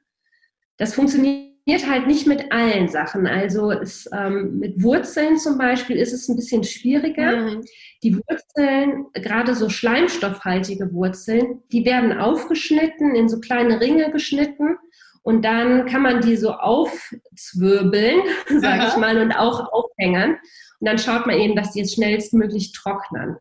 Das 0.78 0.94
funktioniert 0.94 1.54
halt 1.90 2.08
nicht 2.08 2.28
mit 2.28 2.52
allen 2.52 2.88
Sachen. 2.88 3.28
Also 3.28 3.72
ist, 3.72 4.10
ähm, 4.14 4.60
mit 4.60 4.82
Wurzeln 4.82 5.38
zum 5.38 5.58
Beispiel 5.58 5.98
ist 5.98 6.14
es 6.14 6.30
ein 6.30 6.36
bisschen 6.36 6.64
schwieriger. 6.64 7.38
Mhm. 7.38 7.62
Die 8.02 8.16
Wurzeln, 8.16 9.08
gerade 9.14 9.56
so 9.56 9.70
schleimstoffhaltige 9.70 10.94
Wurzeln, 10.94 11.64
die 11.72 11.86
werden 11.86 12.18
aufgeschnitten, 12.18 13.16
in 13.16 13.28
so 13.28 13.40
kleine 13.40 13.82
Ringe 13.82 14.12
geschnitten. 14.12 14.78
Und 15.24 15.44
dann 15.44 15.86
kann 15.86 16.02
man 16.02 16.22
die 16.22 16.36
so 16.36 16.52
aufzwirbeln, 16.52 18.22
sage 18.60 18.88
ich 18.90 18.98
mal, 18.98 19.18
und 19.20 19.32
auch 19.32 19.72
aufhängen. 19.72 20.38
Und 20.80 20.88
dann 20.88 20.98
schaut 21.00 21.26
man 21.26 21.40
eben, 21.40 21.56
dass 21.56 21.72
die 21.72 21.80
jetzt 21.80 21.96
schnellstmöglich 21.96 22.74
trocknen. 22.74 23.38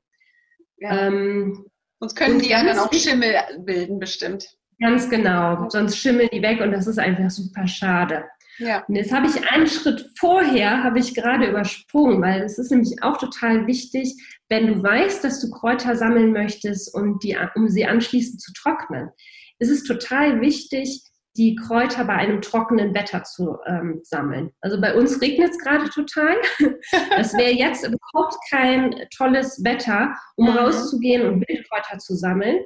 Ja. 0.78 1.08
Ähm, 1.08 1.66
Sonst 1.98 2.14
können 2.14 2.38
die 2.40 2.48
ja 2.48 2.64
dann 2.64 2.78
auch 2.78 2.92
Schimmel 2.92 3.34
bilden, 3.58 3.98
bestimmt. 3.98 4.56
Ganz 4.80 5.08
genau. 5.08 5.68
Sonst 5.68 5.96
schimmeln 5.98 6.28
die 6.32 6.42
weg 6.42 6.60
und 6.60 6.72
das 6.72 6.88
ist 6.88 6.98
einfach 6.98 7.30
super 7.30 7.66
schade. 7.68 8.24
Ja. 8.58 8.84
Und 8.88 8.96
jetzt 8.96 9.12
habe 9.12 9.28
ich 9.28 9.50
einen 9.50 9.66
Schritt 9.66 10.10
vorher, 10.18 10.82
habe 10.82 10.98
ich 10.98 11.14
gerade 11.14 11.48
übersprungen, 11.48 12.20
weil 12.20 12.42
es 12.42 12.58
ist 12.58 12.70
nämlich 12.70 13.02
auch 13.02 13.16
total 13.16 13.66
wichtig, 13.66 14.14
wenn 14.48 14.66
du 14.66 14.82
weißt, 14.82 15.22
dass 15.22 15.40
du 15.40 15.50
Kräuter 15.50 15.96
sammeln 15.96 16.32
möchtest 16.32 16.92
und 16.94 17.22
die, 17.22 17.36
um 17.54 17.68
sie 17.68 17.86
anschließend 17.86 18.40
zu 18.40 18.52
trocknen, 18.52 19.10
ist 19.58 19.70
es 19.70 19.84
total 19.84 20.40
wichtig, 20.40 21.02
die 21.36 21.56
Kräuter 21.56 22.04
bei 22.04 22.14
einem 22.14 22.42
trockenen 22.42 22.94
Wetter 22.94 23.24
zu 23.24 23.56
ähm, 23.66 24.00
sammeln. 24.02 24.50
Also 24.60 24.80
bei 24.80 24.94
uns 24.94 25.20
regnet 25.20 25.50
es 25.50 25.58
gerade 25.58 25.88
total. 25.90 26.36
Das 27.16 27.34
wäre 27.34 27.52
jetzt 27.52 27.86
überhaupt 27.86 28.36
kein 28.50 28.94
tolles 29.16 29.62
Wetter, 29.64 30.14
um 30.36 30.50
mhm. 30.50 30.56
rauszugehen 30.56 31.26
und 31.26 31.48
Wildkräuter 31.48 31.98
zu 31.98 32.14
sammeln. 32.14 32.58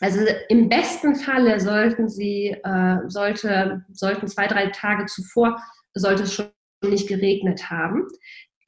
Also 0.00 0.20
im 0.48 0.68
besten 0.68 1.14
Falle 1.14 1.60
sollten 1.60 2.08
Sie, 2.08 2.56
äh, 2.62 2.98
sollte, 3.06 3.84
sollten 3.92 4.28
zwei, 4.28 4.46
drei 4.46 4.66
Tage 4.68 5.06
zuvor, 5.06 5.60
sollte 5.94 6.24
es 6.24 6.34
schon 6.34 6.46
nicht 6.82 7.08
geregnet 7.08 7.70
haben. 7.70 8.06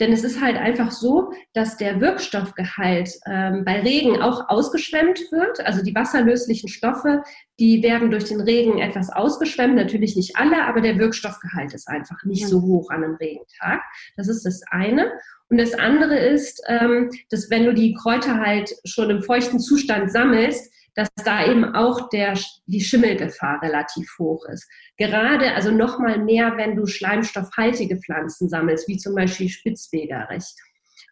Denn 0.00 0.12
es 0.12 0.24
ist 0.24 0.42
halt 0.42 0.56
einfach 0.56 0.90
so, 0.90 1.32
dass 1.54 1.76
der 1.76 2.00
Wirkstoffgehalt 2.00 3.11
ähm, 3.26 3.64
bei 3.64 3.80
Regen 3.80 4.20
auch 4.20 4.48
ausgeschwemmt 4.48 5.20
wird. 5.30 5.61
Also 5.64 5.82
die 5.82 5.94
wasserlöslichen 5.94 6.68
Stoffe, 6.68 7.22
die 7.59 7.82
werden 7.82 8.11
durch 8.11 8.24
den 8.24 8.40
Regen 8.40 8.78
etwas 8.78 9.11
ausgeschwemmt. 9.11 9.74
Natürlich 9.74 10.16
nicht 10.16 10.37
alle, 10.37 10.64
aber 10.64 10.80
der 10.80 10.98
Wirkstoffgehalt 10.98 11.72
ist 11.72 11.88
einfach 11.88 12.24
nicht 12.24 12.46
so 12.46 12.61
hoch 12.62 12.90
an 12.90 13.04
einem 13.04 13.14
Regentag. 13.14 13.80
Das 14.16 14.28
ist 14.28 14.44
das 14.44 14.62
eine. 14.70 15.12
Und 15.48 15.59
das 15.59 15.74
andere 15.74 16.18
ist, 16.18 16.62
ähm, 16.68 17.11
dass 17.30 17.50
wenn 17.50 17.64
du 17.64 17.72
die 17.72 17.94
Kräuter 17.94 18.40
halt 18.40 18.74
schon 18.85 19.11
im 19.11 19.22
feuchten 19.22 19.61
Zustand 19.61 20.11
sammelst, 20.11 20.72
dass 20.96 21.09
da 21.24 21.46
eben 21.46 21.74
auch 21.74 22.09
der, 22.09 22.38
die 22.66 22.80
Schimmelgefahr 22.80 23.61
relativ 23.62 24.11
hoch 24.18 24.44
ist. 24.46 24.66
Gerade, 24.96 25.52
also 25.54 25.70
nochmal 25.70 26.18
mehr, 26.18 26.56
wenn 26.56 26.74
du 26.74 26.87
schleimstoffhaltige 26.87 27.98
Pflanzen 27.98 28.48
sammelst, 28.48 28.88
wie 28.88 28.96
zum 28.96 29.14
Beispiel 29.14 29.50
Spitzwegerich. 29.50 30.44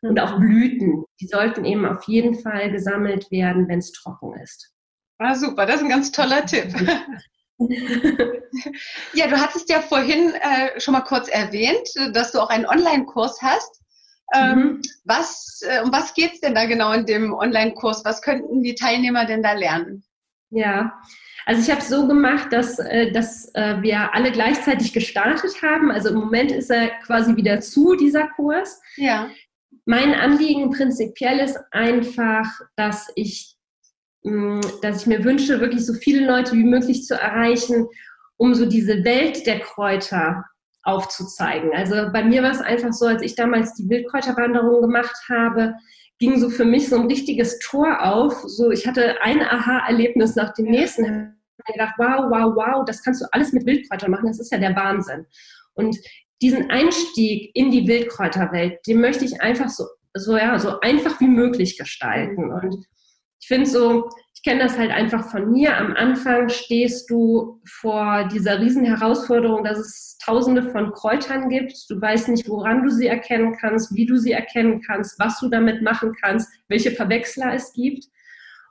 Und 0.00 0.18
auch 0.18 0.38
Blüten, 0.38 1.04
die 1.20 1.26
sollten 1.26 1.64
eben 1.64 1.86
auf 1.86 2.04
jeden 2.04 2.34
Fall 2.34 2.70
gesammelt 2.70 3.30
werden, 3.30 3.68
wenn 3.68 3.78
es 3.78 3.92
trocken 3.92 4.34
ist. 4.40 4.72
Ah, 5.18 5.34
super, 5.34 5.66
das 5.66 5.76
ist 5.76 5.82
ein 5.82 5.88
ganz 5.90 6.10
toller 6.12 6.44
Tipp. 6.46 6.74
ja, 9.12 9.26
du 9.28 9.38
hattest 9.38 9.68
ja 9.68 9.80
vorhin 9.80 10.32
äh, 10.34 10.80
schon 10.80 10.92
mal 10.92 11.02
kurz 11.02 11.28
erwähnt, 11.28 11.88
dass 12.12 12.32
du 12.32 12.40
auch 12.40 12.48
einen 12.48 12.66
Online-Kurs 12.66 13.40
hast. 13.42 13.80
Ähm, 14.34 14.58
mhm. 14.58 14.82
was, 15.04 15.60
äh, 15.68 15.82
um 15.82 15.92
was 15.92 16.14
geht 16.14 16.34
es 16.34 16.40
denn 16.40 16.54
da 16.54 16.64
genau 16.64 16.92
in 16.92 17.06
dem 17.06 17.34
Online-Kurs? 17.34 18.04
Was 18.04 18.22
könnten 18.22 18.62
die 18.62 18.74
Teilnehmer 18.74 19.26
denn 19.26 19.42
da 19.42 19.52
lernen? 19.52 20.04
Ja, 20.50 20.92
also 21.46 21.60
ich 21.60 21.70
habe 21.70 21.80
es 21.80 21.88
so 21.88 22.06
gemacht, 22.06 22.52
dass, 22.52 22.78
äh, 22.78 23.12
dass 23.12 23.54
äh, 23.54 23.82
wir 23.82 24.14
alle 24.14 24.32
gleichzeitig 24.32 24.92
gestartet 24.92 25.62
haben. 25.62 25.90
Also 25.90 26.08
im 26.08 26.16
Moment 26.16 26.50
ist 26.50 26.70
er 26.70 26.88
quasi 27.04 27.36
wieder 27.36 27.60
zu, 27.60 27.94
dieser 27.96 28.28
Kurs. 28.28 28.80
Ja. 28.96 29.28
Mein 29.84 30.14
Anliegen 30.14 30.70
prinzipiell 30.70 31.40
ist 31.40 31.58
einfach, 31.70 32.46
dass 32.76 33.12
ich, 33.14 33.56
mm, 34.22 34.60
dass 34.80 35.02
ich 35.02 35.06
mir 35.06 35.22
wünsche, 35.24 35.60
wirklich 35.60 35.84
so 35.84 35.92
viele 35.92 36.26
Leute 36.26 36.52
wie 36.52 36.64
möglich 36.64 37.04
zu 37.04 37.14
erreichen, 37.14 37.88
um 38.36 38.54
so 38.54 38.64
diese 38.64 39.04
Welt 39.04 39.46
der 39.46 39.60
Kräuter 39.60 40.44
aufzuzeigen. 40.84 41.72
Also 41.74 42.10
bei 42.12 42.22
mir 42.22 42.42
war 42.42 42.52
es 42.52 42.60
einfach 42.60 42.92
so, 42.92 43.06
als 43.06 43.22
ich 43.22 43.34
damals 43.34 43.74
die 43.74 43.88
Wildkräuterwanderung 43.88 44.82
gemacht 44.82 45.16
habe, 45.28 45.74
ging 46.18 46.38
so 46.38 46.50
für 46.50 46.64
mich 46.64 46.88
so 46.88 46.96
ein 46.96 47.06
richtiges 47.06 47.58
Tor 47.58 48.02
auf. 48.02 48.34
So, 48.46 48.70
ich 48.70 48.86
hatte 48.86 49.20
ein 49.22 49.42
Aha-Erlebnis 49.42 50.36
nach 50.36 50.54
dem 50.54 50.66
nächsten. 50.66 51.04
Ich 51.04 51.64
habe 51.66 51.72
gedacht, 51.72 51.94
wow, 51.98 52.30
wow, 52.30 52.54
wow, 52.54 52.84
das 52.84 53.02
kannst 53.02 53.22
du 53.22 53.26
alles 53.32 53.52
mit 53.52 53.66
Wildkräutern 53.66 54.10
machen. 54.10 54.26
Das 54.26 54.38
ist 54.38 54.52
ja 54.52 54.58
der 54.58 54.76
Wahnsinn. 54.76 55.26
Und 55.74 55.96
diesen 56.42 56.70
Einstieg 56.70 57.50
in 57.54 57.70
die 57.70 57.86
Wildkräuterwelt, 57.88 58.86
den 58.86 59.00
möchte 59.00 59.24
ich 59.24 59.40
einfach 59.40 59.68
so, 59.68 59.84
so, 60.14 60.36
ja, 60.36 60.58
so 60.58 60.80
einfach 60.80 61.20
wie 61.20 61.28
möglich 61.28 61.78
gestalten. 61.78 62.52
Und 62.52 62.86
ich 63.44 63.48
finde 63.48 63.66
so, 63.66 64.08
kenne 64.44 64.62
das 64.62 64.78
halt 64.78 64.90
einfach 64.90 65.30
von 65.30 65.50
mir. 65.50 65.76
Am 65.76 65.94
Anfang 65.94 66.50
stehst 66.50 67.10
du 67.10 67.60
vor 67.66 68.28
dieser 68.32 68.60
riesen 68.60 68.84
Herausforderung, 68.84 69.64
dass 69.64 69.78
es 69.78 70.18
tausende 70.22 70.70
von 70.70 70.92
Kräutern 70.92 71.48
gibt. 71.48 71.72
Du 71.88 72.00
weißt 72.00 72.28
nicht, 72.28 72.48
woran 72.48 72.84
du 72.84 72.90
sie 72.90 73.06
erkennen 73.06 73.56
kannst, 73.58 73.94
wie 73.94 74.06
du 74.06 74.16
sie 74.16 74.32
erkennen 74.32 74.82
kannst, 74.86 75.18
was 75.18 75.40
du 75.40 75.48
damit 75.48 75.82
machen 75.82 76.14
kannst, 76.22 76.48
welche 76.68 76.90
Verwechsler 76.90 77.54
es 77.54 77.72
gibt. 77.72 78.04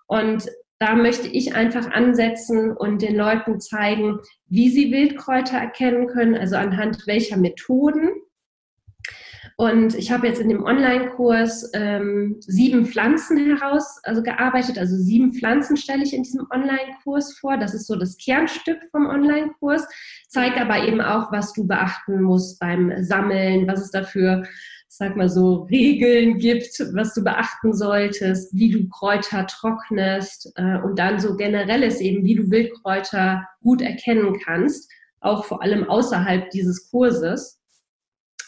Und 0.06 0.46
da 0.78 0.96
möchte 0.96 1.28
ich 1.28 1.56
einfach 1.56 1.90
ansetzen 1.92 2.72
und 2.72 3.02
den 3.02 3.16
Leuten 3.16 3.60
zeigen, 3.60 4.20
wie 4.50 4.70
sie 4.70 4.92
Wildkräuter 4.92 5.58
erkennen 5.58 6.08
können, 6.08 6.36
also 6.36 6.56
anhand 6.56 7.08
welcher 7.08 7.38
Methoden 7.38 8.10
und 9.58 9.96
ich 9.96 10.12
habe 10.12 10.28
jetzt 10.28 10.42
in 10.42 10.50
dem 10.50 10.64
Online-Kurs 10.64 11.72
ähm, 11.74 12.38
sieben 12.40 12.86
Pflanzen 12.86 13.38
heraus 13.38 14.00
also 14.04 14.24
gearbeitet. 14.24 14.78
Also 14.78 14.96
sieben 14.96 15.34
Pflanzen 15.34 15.78
stelle 15.78 16.04
ich 16.04 16.14
in 16.14 16.24
diesem 16.24 16.48
Online-Kurs 16.50 17.38
vor. 17.38 17.58
Das 17.58 17.74
ist 17.74 17.88
so 17.88 17.96
das 17.96 18.18
Kernstück 18.18 18.80
vom 18.92 19.06
Online-Kurs. 19.06 19.88
Zeigt 20.28 20.60
aber 20.60 20.88
eben 20.88 21.02
auch, 21.02 21.32
was 21.32 21.54
du 21.54 21.68
beachten 21.68 22.22
musst 22.22 22.60
beim 22.60 22.92
Sammeln, 23.04 23.68
was 23.68 23.82
es 23.82 23.92
dafür 23.92 24.44
sag 24.96 25.16
mal 25.16 25.30
so, 25.30 25.64
Regeln 25.72 26.38
gibt, 26.38 26.80
was 26.94 27.16
du 27.16 27.24
beachten 27.24 27.74
solltest, 27.74 28.54
wie 28.54 28.70
du 28.70 28.88
Kräuter 28.90 29.48
trocknest 29.48 30.52
äh, 30.56 30.78
und 30.84 31.00
dann 31.00 31.20
so 31.20 31.36
generelles 31.36 32.00
eben, 32.00 32.24
wie 32.24 32.36
du 32.36 32.52
Wildkräuter 32.52 33.48
gut 33.64 33.82
erkennen 33.82 34.38
kannst, 34.46 34.92
auch 35.20 35.46
vor 35.46 35.64
allem 35.64 35.90
außerhalb 35.90 36.52
dieses 36.52 36.92
Kurses. 36.92 37.60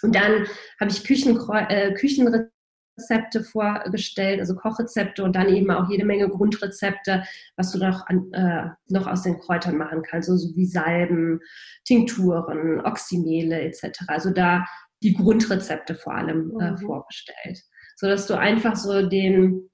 Und 0.06 0.15
dann 0.15 0.48
habe 0.80 0.91
ich 0.91 1.04
Küchen, 1.04 1.38
äh, 1.70 1.94
Küchenrezepte 1.94 3.44
vorgestellt, 3.44 4.39
also 4.39 4.56
Kochrezepte 4.56 5.24
und 5.24 5.36
dann 5.36 5.50
eben 5.50 5.72
auch 5.72 5.89
jede 5.89 6.06
Menge 6.06 6.30
Grundrezepte, 6.30 7.24
was 7.58 7.72
du 7.72 7.80
noch, 7.80 8.06
an, 8.08 8.32
äh, 8.34 8.70
noch 8.88 9.08
aus 9.08 9.24
den 9.24 9.39
Kräutern 9.39 9.78
machen 9.78 10.04
kannst, 10.04 10.30
so, 10.30 10.38
so 10.38 10.56
wie 10.56 10.65
Salben, 10.65 11.39
Tinkturen, 11.86 12.82
Oxymele 12.86 13.62
etc. 13.62 14.04
Also 14.08 14.30
da 14.30 14.65
die 15.04 15.13
Grundrezepte 15.13 15.96
vor 15.96 16.13
allem 16.15 16.58
äh, 16.60 16.72
mhm. 16.72 16.78
vorgestellt, 16.78 17.62
sodass 17.98 18.28
du 18.28 18.38
einfach 18.38 18.76
so 18.76 19.08
den 19.08 19.70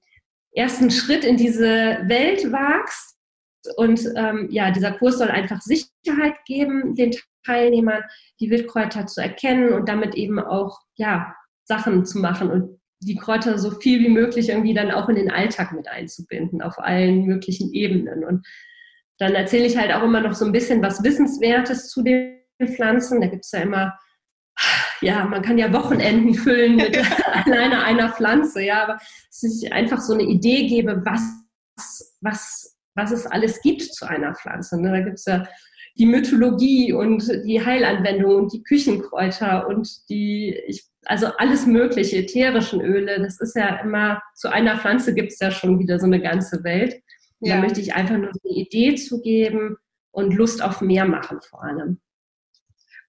ersten 0.54 0.90
Schritt 0.90 1.24
in 1.24 1.36
diese 1.36 1.98
Welt 2.06 2.50
wagst. 2.52 3.18
Und 3.76 4.04
ähm, 4.16 4.48
ja, 4.50 4.70
dieser 4.70 4.92
Kurs 4.92 5.18
soll 5.18 5.28
einfach 5.28 5.60
Sicherheit 5.60 6.34
geben 6.46 6.94
den 6.94 7.12
Teilnehmern, 7.44 8.02
die 8.40 8.50
Wildkräuter 8.50 9.06
zu 9.06 9.20
erkennen 9.20 9.72
und 9.72 9.88
damit 9.88 10.14
eben 10.14 10.38
auch 10.38 10.80
ja, 10.96 11.34
Sachen 11.64 12.04
zu 12.04 12.18
machen 12.18 12.50
und 12.50 12.80
die 13.00 13.16
Kräuter 13.16 13.58
so 13.58 13.70
viel 13.72 14.00
wie 14.00 14.08
möglich 14.08 14.48
irgendwie 14.48 14.74
dann 14.74 14.90
auch 14.90 15.08
in 15.08 15.16
den 15.16 15.30
Alltag 15.30 15.72
mit 15.72 15.88
einzubinden, 15.88 16.62
auf 16.62 16.78
allen 16.78 17.26
möglichen 17.26 17.72
Ebenen. 17.72 18.24
Und 18.24 18.46
dann 19.18 19.34
erzähle 19.34 19.66
ich 19.66 19.76
halt 19.76 19.92
auch 19.92 20.02
immer 20.02 20.20
noch 20.20 20.34
so 20.34 20.44
ein 20.44 20.52
bisschen 20.52 20.82
was 20.82 21.02
Wissenswertes 21.02 21.88
zu 21.88 22.02
den 22.02 22.38
Pflanzen. 22.64 23.20
Da 23.20 23.26
gibt 23.26 23.44
es 23.44 23.52
ja 23.52 23.60
immer, 23.60 23.98
ja, 25.00 25.24
man 25.24 25.42
kann 25.42 25.58
ja 25.58 25.72
Wochenenden 25.72 26.34
füllen 26.34 26.76
mit 26.76 26.96
alleine 27.26 27.82
einer 27.82 28.12
Pflanze, 28.12 28.62
ja, 28.62 28.84
aber 28.84 28.94
dass 28.94 29.42
ich 29.42 29.72
einfach 29.72 30.00
so 30.00 30.14
eine 30.14 30.24
Idee 30.24 30.68
gebe, 30.68 31.02
was, 31.04 31.22
was, 32.20 32.78
was 32.94 33.10
es 33.10 33.26
alles 33.26 33.60
gibt 33.62 33.82
zu 33.82 34.06
einer 34.06 34.34
Pflanze. 34.34 34.80
Ne? 34.80 34.92
Da 34.92 35.00
gibt 35.00 35.18
es 35.18 35.24
ja 35.24 35.44
die 35.98 36.06
Mythologie 36.06 36.92
und 36.92 37.28
die 37.44 37.64
Heilanwendung 37.64 38.36
und 38.36 38.52
die 38.52 38.62
Küchenkräuter 38.62 39.66
und 39.66 39.88
die, 40.08 40.58
ich, 40.66 40.84
also 41.04 41.26
alles 41.38 41.66
mögliche, 41.66 42.18
ätherischen 42.18 42.80
Öle. 42.80 43.20
Das 43.20 43.40
ist 43.40 43.56
ja 43.56 43.76
immer, 43.80 44.22
zu 44.34 44.50
einer 44.50 44.78
Pflanze 44.78 45.14
gibt 45.14 45.32
es 45.32 45.38
ja 45.38 45.50
schon 45.50 45.78
wieder 45.78 45.98
so 45.98 46.06
eine 46.06 46.20
ganze 46.20 46.64
Welt. 46.64 47.02
Ja. 47.40 47.56
Da 47.56 47.62
möchte 47.62 47.80
ich 47.80 47.94
einfach 47.94 48.16
nur 48.16 48.30
eine 48.30 48.54
Idee 48.54 48.94
zu 48.94 49.20
geben 49.20 49.76
und 50.12 50.34
Lust 50.34 50.62
auf 50.62 50.80
mehr 50.80 51.04
machen 51.04 51.40
vor 51.42 51.62
allem. 51.64 52.00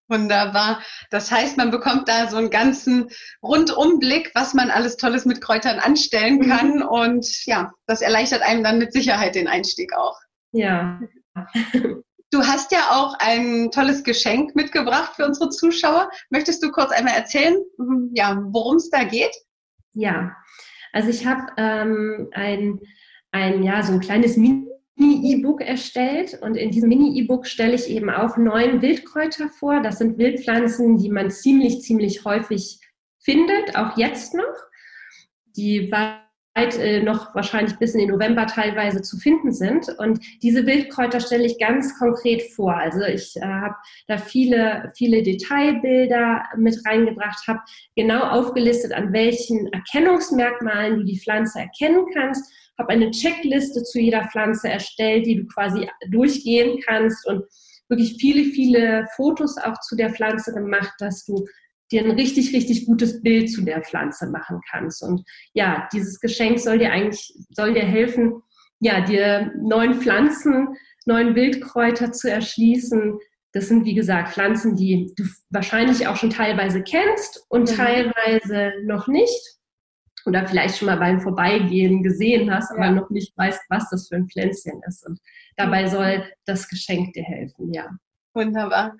Wunderbar. 0.09 0.81
Das 1.11 1.31
heißt, 1.31 1.57
man 1.57 1.71
bekommt 1.71 2.09
da 2.09 2.27
so 2.27 2.37
einen 2.37 2.49
ganzen 2.49 3.09
Rundumblick, 3.41 4.31
was 4.35 4.53
man 4.53 4.69
alles 4.69 4.97
Tolles 4.97 5.25
mit 5.25 5.39
Kräutern 5.41 5.79
anstellen 5.79 6.39
mhm. 6.39 6.49
kann. 6.49 6.75
Mhm. 6.77 6.81
Und 6.83 7.45
ja, 7.45 7.71
das 7.87 8.01
erleichtert 8.01 8.41
einem 8.41 8.63
dann 8.63 8.79
mit 8.79 8.91
Sicherheit 8.91 9.35
den 9.35 9.47
Einstieg 9.47 9.93
auch. 9.95 10.19
Ja. 10.51 10.99
Du 12.33 12.41
hast 12.41 12.71
ja 12.71 12.89
auch 12.89 13.13
ein 13.19 13.69
tolles 13.69 14.03
Geschenk 14.03 14.55
mitgebracht 14.55 15.15
für 15.15 15.23
unsere 15.23 15.51
Zuschauer. 15.51 16.09
Möchtest 16.31 16.63
du 16.63 16.71
kurz 16.71 16.91
einmal 16.91 17.13
erzählen, 17.13 17.55
hm, 17.77 18.09
ja, 18.15 18.41
worum 18.47 18.77
es 18.77 18.89
da 18.89 19.03
geht? 19.03 19.35
Ja, 19.93 20.35
also 20.93 21.09
ich 21.09 21.27
habe 21.27 21.43
ähm, 21.57 22.29
ein, 22.31 22.79
ein, 23.29 23.61
ja, 23.61 23.83
so 23.83 23.93
ein 23.93 23.99
kleines 23.99 24.35
Mini-E-Book 24.35 25.61
erstellt 25.61 26.39
und 26.41 26.55
in 26.55 26.71
diesem 26.71 26.89
Mini-E-Book 26.89 27.45
stelle 27.45 27.75
ich 27.75 27.87
eben 27.87 28.09
auch 28.09 28.35
neun 28.35 28.81
Wildkräuter 28.81 29.49
vor. 29.49 29.81
Das 29.81 29.99
sind 29.99 30.17
Wildpflanzen, 30.17 30.97
die 30.97 31.09
man 31.09 31.29
ziemlich, 31.29 31.83
ziemlich 31.83 32.25
häufig 32.25 32.79
findet, 33.19 33.75
auch 33.75 33.95
jetzt 33.95 34.33
noch. 34.33 34.55
Die 35.55 35.91
war 35.91 36.17
äh, 36.17 36.22
noch 37.03 37.33
wahrscheinlich 37.33 37.77
bis 37.77 37.93
in 37.93 38.01
den 38.01 38.09
November 38.09 38.45
teilweise 38.45 39.01
zu 39.01 39.17
finden 39.17 39.51
sind. 39.51 39.89
Und 39.97 40.19
diese 40.43 40.65
Wildkräuter 40.65 41.19
stelle 41.19 41.45
ich 41.45 41.57
ganz 41.57 41.97
konkret 41.97 42.43
vor. 42.53 42.75
Also 42.75 43.01
ich 43.01 43.35
äh, 43.37 43.41
habe 43.41 43.75
da 44.07 44.17
viele, 44.17 44.91
viele 44.95 45.23
Detailbilder 45.23 46.43
mit 46.57 46.79
reingebracht, 46.85 47.47
habe 47.47 47.59
genau 47.95 48.21
aufgelistet, 48.21 48.93
an 48.93 49.11
welchen 49.13 49.71
Erkennungsmerkmalen 49.73 50.99
du 50.99 51.03
die 51.03 51.19
Pflanze 51.19 51.59
erkennen 51.59 52.05
kannst, 52.13 52.51
habe 52.77 52.89
eine 52.89 53.11
Checkliste 53.11 53.83
zu 53.83 53.99
jeder 53.99 54.27
Pflanze 54.31 54.69
erstellt, 54.69 55.25
die 55.25 55.35
du 55.35 55.47
quasi 55.47 55.89
durchgehen 56.09 56.79
kannst 56.85 57.27
und 57.27 57.43
wirklich 57.89 58.17
viele, 58.19 58.45
viele 58.45 59.07
Fotos 59.15 59.57
auch 59.57 59.79
zu 59.81 59.95
der 59.95 60.11
Pflanze 60.11 60.53
gemacht, 60.53 60.93
dass 60.99 61.25
du 61.25 61.45
dir 61.93 62.03
ein 62.03 62.11
richtig, 62.11 62.53
richtig 62.53 62.85
gutes 62.85 63.21
Bild 63.21 63.51
zu 63.51 63.61
der 63.61 63.81
Pflanze 63.81 64.29
machen 64.29 64.59
kannst. 64.69 65.03
Und 65.03 65.23
ja, 65.53 65.87
dieses 65.93 66.19
Geschenk 66.19 66.59
soll 66.59 66.79
dir 66.79 66.91
eigentlich, 66.91 67.33
soll 67.51 67.73
dir 67.73 67.85
helfen, 67.85 68.41
ja, 68.79 69.01
dir 69.01 69.53
neuen 69.55 70.01
Pflanzen, 70.01 70.69
neuen 71.05 71.35
Wildkräuter 71.35 72.11
zu 72.11 72.29
erschließen. 72.29 73.19
Das 73.53 73.67
sind, 73.67 73.85
wie 73.85 73.93
gesagt, 73.93 74.33
Pflanzen, 74.33 74.75
die 74.75 75.13
du 75.15 75.23
wahrscheinlich 75.51 76.07
auch 76.07 76.15
schon 76.15 76.31
teilweise 76.31 76.81
kennst 76.81 77.45
und 77.49 77.69
mhm. 77.69 77.75
teilweise 77.75 78.73
noch 78.85 79.07
nicht. 79.07 79.57
Oder 80.25 80.47
vielleicht 80.47 80.77
schon 80.77 80.87
mal 80.87 80.97
beim 80.97 81.19
Vorbeigehen 81.19 82.01
gesehen 82.01 82.51
hast, 82.53 82.71
aber 82.71 82.85
ja. 82.85 82.91
noch 82.91 83.09
nicht 83.09 83.37
weißt, 83.37 83.61
was 83.69 83.89
das 83.89 84.07
für 84.07 84.15
ein 84.15 84.29
Pflänzchen 84.29 84.81
ist. 84.87 85.05
Und 85.05 85.19
dabei 85.57 85.87
soll 85.87 86.23
das 86.45 86.67
Geschenk 86.69 87.13
dir 87.13 87.23
helfen, 87.23 87.73
ja. 87.73 87.89
Wunderbar. 88.33 88.95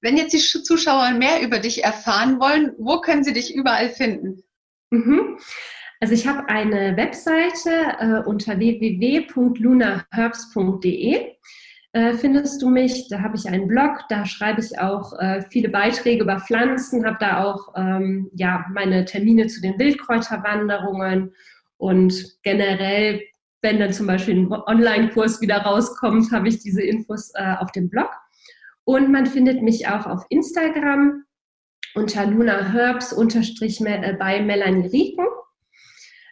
Wenn 0.00 0.16
jetzt 0.16 0.32
die 0.32 0.38
Zuschauer 0.38 1.10
mehr 1.12 1.42
über 1.42 1.58
dich 1.58 1.84
erfahren 1.84 2.40
wollen, 2.40 2.72
wo 2.78 3.00
können 3.00 3.24
sie 3.24 3.32
dich 3.32 3.52
überall 3.54 3.90
finden? 3.90 4.42
Mhm. 4.90 5.38
Also 6.00 6.14
ich 6.14 6.26
habe 6.26 6.48
eine 6.48 6.96
Webseite 6.96 7.70
äh, 7.98 8.22
unter 8.28 8.58
www.lunaherbs.de 8.58 11.34
äh, 11.94 12.14
findest 12.14 12.60
du 12.60 12.68
mich. 12.68 13.06
Da 13.08 13.20
habe 13.20 13.36
ich 13.36 13.48
einen 13.48 13.68
Blog, 13.68 14.00
da 14.08 14.26
schreibe 14.26 14.60
ich 14.60 14.80
auch 14.80 15.16
äh, 15.20 15.42
viele 15.48 15.68
Beiträge 15.68 16.24
über 16.24 16.40
Pflanzen, 16.40 17.06
habe 17.06 17.18
da 17.20 17.44
auch 17.44 17.72
ähm, 17.76 18.28
ja, 18.34 18.66
meine 18.74 19.04
Termine 19.04 19.46
zu 19.46 19.60
den 19.60 19.78
Wildkräuterwanderungen 19.78 21.32
und 21.76 22.42
generell, 22.42 23.22
wenn 23.62 23.78
dann 23.78 23.92
zum 23.92 24.08
Beispiel 24.08 24.36
ein 24.36 24.52
Online-Kurs 24.52 25.40
wieder 25.40 25.58
rauskommt, 25.58 26.32
habe 26.32 26.48
ich 26.48 26.58
diese 26.58 26.82
Infos 26.82 27.30
äh, 27.34 27.54
auf 27.60 27.70
dem 27.70 27.88
Blog. 27.88 28.10
Und 28.84 29.10
man 29.10 29.26
findet 29.26 29.62
mich 29.62 29.88
auch 29.88 30.06
auf 30.06 30.26
Instagram 30.28 31.24
unter 31.94 32.26
Luna 32.26 32.72
Herbs 32.72 33.12
unterstrich 33.12 33.80
äh, 33.80 34.16
bei 34.18 34.42
Melanie 34.42 34.88
Rieken. 34.88 35.26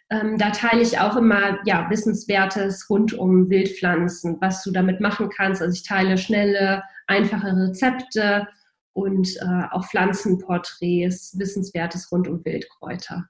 Ähm, 0.09 0.37
da 0.37 0.51
teile 0.51 0.81
ich 0.81 0.99
auch 0.99 1.15
immer 1.15 1.59
ja, 1.65 1.89
Wissenswertes 1.89 2.89
rund 2.89 3.13
um 3.13 3.49
Wildpflanzen, 3.49 4.37
was 4.41 4.63
du 4.63 4.71
damit 4.71 4.99
machen 4.99 5.29
kannst. 5.29 5.61
Also 5.61 5.73
ich 5.73 5.83
teile 5.83 6.17
schnelle, 6.17 6.83
einfache 7.07 7.55
Rezepte 7.55 8.47
und 8.93 9.35
äh, 9.37 9.63
auch 9.71 9.85
Pflanzenporträts, 9.87 11.37
Wissenswertes 11.39 12.11
rund 12.11 12.27
um 12.27 12.43
Wildkräuter. 12.45 13.27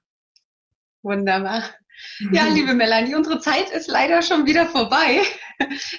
Wunderbar. 1.02 1.62
Ja, 2.32 2.44
mhm. 2.44 2.54
liebe 2.54 2.74
Melanie, 2.74 3.14
unsere 3.14 3.40
Zeit 3.40 3.70
ist 3.70 3.88
leider 3.88 4.22
schon 4.22 4.46
wieder 4.46 4.66
vorbei. 4.66 5.22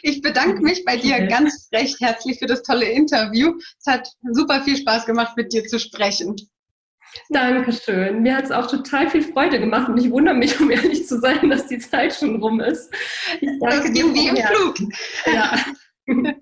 Ich 0.01 0.21
bedanke 0.21 0.61
mich 0.61 0.83
bei 0.83 0.97
dir 0.97 1.27
ganz 1.27 1.69
recht 1.73 1.99
herzlich 2.01 2.39
für 2.39 2.45
das 2.45 2.61
tolle 2.63 2.85
Interview. 2.85 3.53
Es 3.79 3.85
hat 3.85 4.07
super 4.31 4.61
viel 4.63 4.75
Spaß 4.75 5.05
gemacht, 5.05 5.37
mit 5.37 5.53
dir 5.53 5.65
zu 5.65 5.79
sprechen. 5.79 6.35
Dankeschön. 7.29 8.21
Mir 8.21 8.35
hat 8.35 8.45
es 8.45 8.51
auch 8.51 8.67
total 8.67 9.09
viel 9.09 9.23
Freude 9.23 9.59
gemacht 9.59 9.89
und 9.89 9.97
ich 9.97 10.11
wundere 10.11 10.35
mich, 10.35 10.59
um 10.59 10.69
ehrlich 10.69 11.07
zu 11.07 11.19
sein, 11.19 11.49
dass 11.49 11.67
die 11.67 11.79
Zeit 11.79 12.13
schon 12.13 12.41
rum 12.41 12.59
ist. 12.59 12.93
Das 13.61 13.83
ging 13.93 14.13
wie 14.13 14.27
im 14.27 14.37
Flug. 14.37 14.75
Ja. 15.25 15.57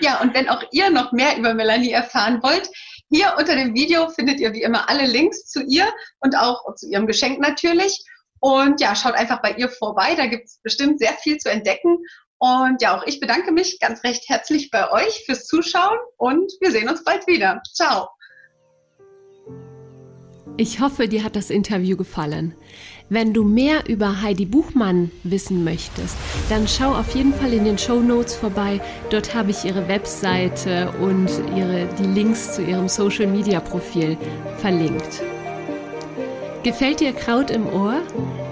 ja, 0.00 0.20
und 0.20 0.34
wenn 0.34 0.48
auch 0.48 0.62
ihr 0.72 0.90
noch 0.90 1.12
mehr 1.12 1.36
über 1.36 1.52
Melanie 1.54 1.90
erfahren 1.90 2.42
wollt, 2.42 2.70
hier 3.10 3.34
unter 3.38 3.54
dem 3.54 3.74
Video 3.74 4.08
findet 4.08 4.40
ihr 4.40 4.52
wie 4.52 4.62
immer 4.62 4.88
alle 4.88 5.06
Links 5.06 5.46
zu 5.46 5.62
ihr 5.62 5.92
und 6.20 6.36
auch 6.36 6.74
zu 6.76 6.88
ihrem 6.88 7.06
Geschenk 7.06 7.40
natürlich. 7.40 7.98
Und 8.40 8.80
ja, 8.80 8.96
schaut 8.96 9.14
einfach 9.14 9.42
bei 9.42 9.52
ihr 9.52 9.68
vorbei, 9.68 10.14
da 10.14 10.26
gibt 10.26 10.46
es 10.46 10.60
bestimmt 10.62 10.98
sehr 10.98 11.12
viel 11.12 11.38
zu 11.38 11.50
entdecken. 11.50 11.98
Und 12.38 12.80
ja, 12.80 12.96
auch 12.96 13.06
ich 13.06 13.20
bedanke 13.20 13.52
mich 13.52 13.78
ganz 13.80 14.02
recht 14.02 14.28
herzlich 14.28 14.70
bei 14.70 14.90
euch 14.90 15.24
fürs 15.26 15.46
Zuschauen 15.46 15.98
und 16.16 16.50
wir 16.60 16.70
sehen 16.70 16.88
uns 16.88 17.04
bald 17.04 17.26
wieder. 17.26 17.60
Ciao. 17.74 18.08
Ich 20.56 20.80
hoffe, 20.80 21.08
dir 21.08 21.24
hat 21.24 21.36
das 21.36 21.48
Interview 21.48 21.96
gefallen. 21.96 22.54
Wenn 23.08 23.32
du 23.32 23.44
mehr 23.44 23.88
über 23.88 24.20
Heidi 24.20 24.44
Buchmann 24.44 25.10
wissen 25.22 25.64
möchtest, 25.64 26.16
dann 26.48 26.68
schau 26.68 26.94
auf 26.94 27.14
jeden 27.14 27.32
Fall 27.32 27.52
in 27.52 27.64
den 27.64 27.78
Show 27.78 28.00
Notes 28.00 28.36
vorbei. 28.36 28.80
Dort 29.10 29.34
habe 29.34 29.50
ich 29.52 29.64
ihre 29.64 29.88
Webseite 29.88 30.92
und 31.00 31.30
ihre, 31.56 31.88
die 31.98 32.06
Links 32.06 32.56
zu 32.56 32.62
ihrem 32.62 32.88
Social 32.88 33.26
Media 33.26 33.60
Profil 33.60 34.18
verlinkt. 34.58 35.22
Gefällt 36.62 37.00
dir 37.00 37.14
Kraut 37.14 37.50
im 37.50 37.66
Ohr? 37.66 38.02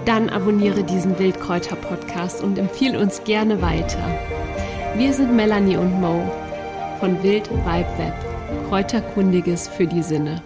Dann 0.05 0.29
abonniere 0.29 0.83
diesen 0.83 1.19
Wildkräuter-Podcast 1.19 2.43
und 2.43 2.57
empfiehl 2.57 2.97
uns 2.97 3.23
gerne 3.23 3.61
weiter. 3.61 4.03
Wir 4.95 5.13
sind 5.13 5.35
Melanie 5.35 5.77
und 5.77 6.01
Mo 6.01 6.23
von 6.99 7.21
Wild 7.21 7.47
Vibe 7.51 7.97
Web, 7.99 8.15
Kräuterkundiges 8.67 9.67
für 9.67 9.85
die 9.85 10.01
Sinne. 10.01 10.41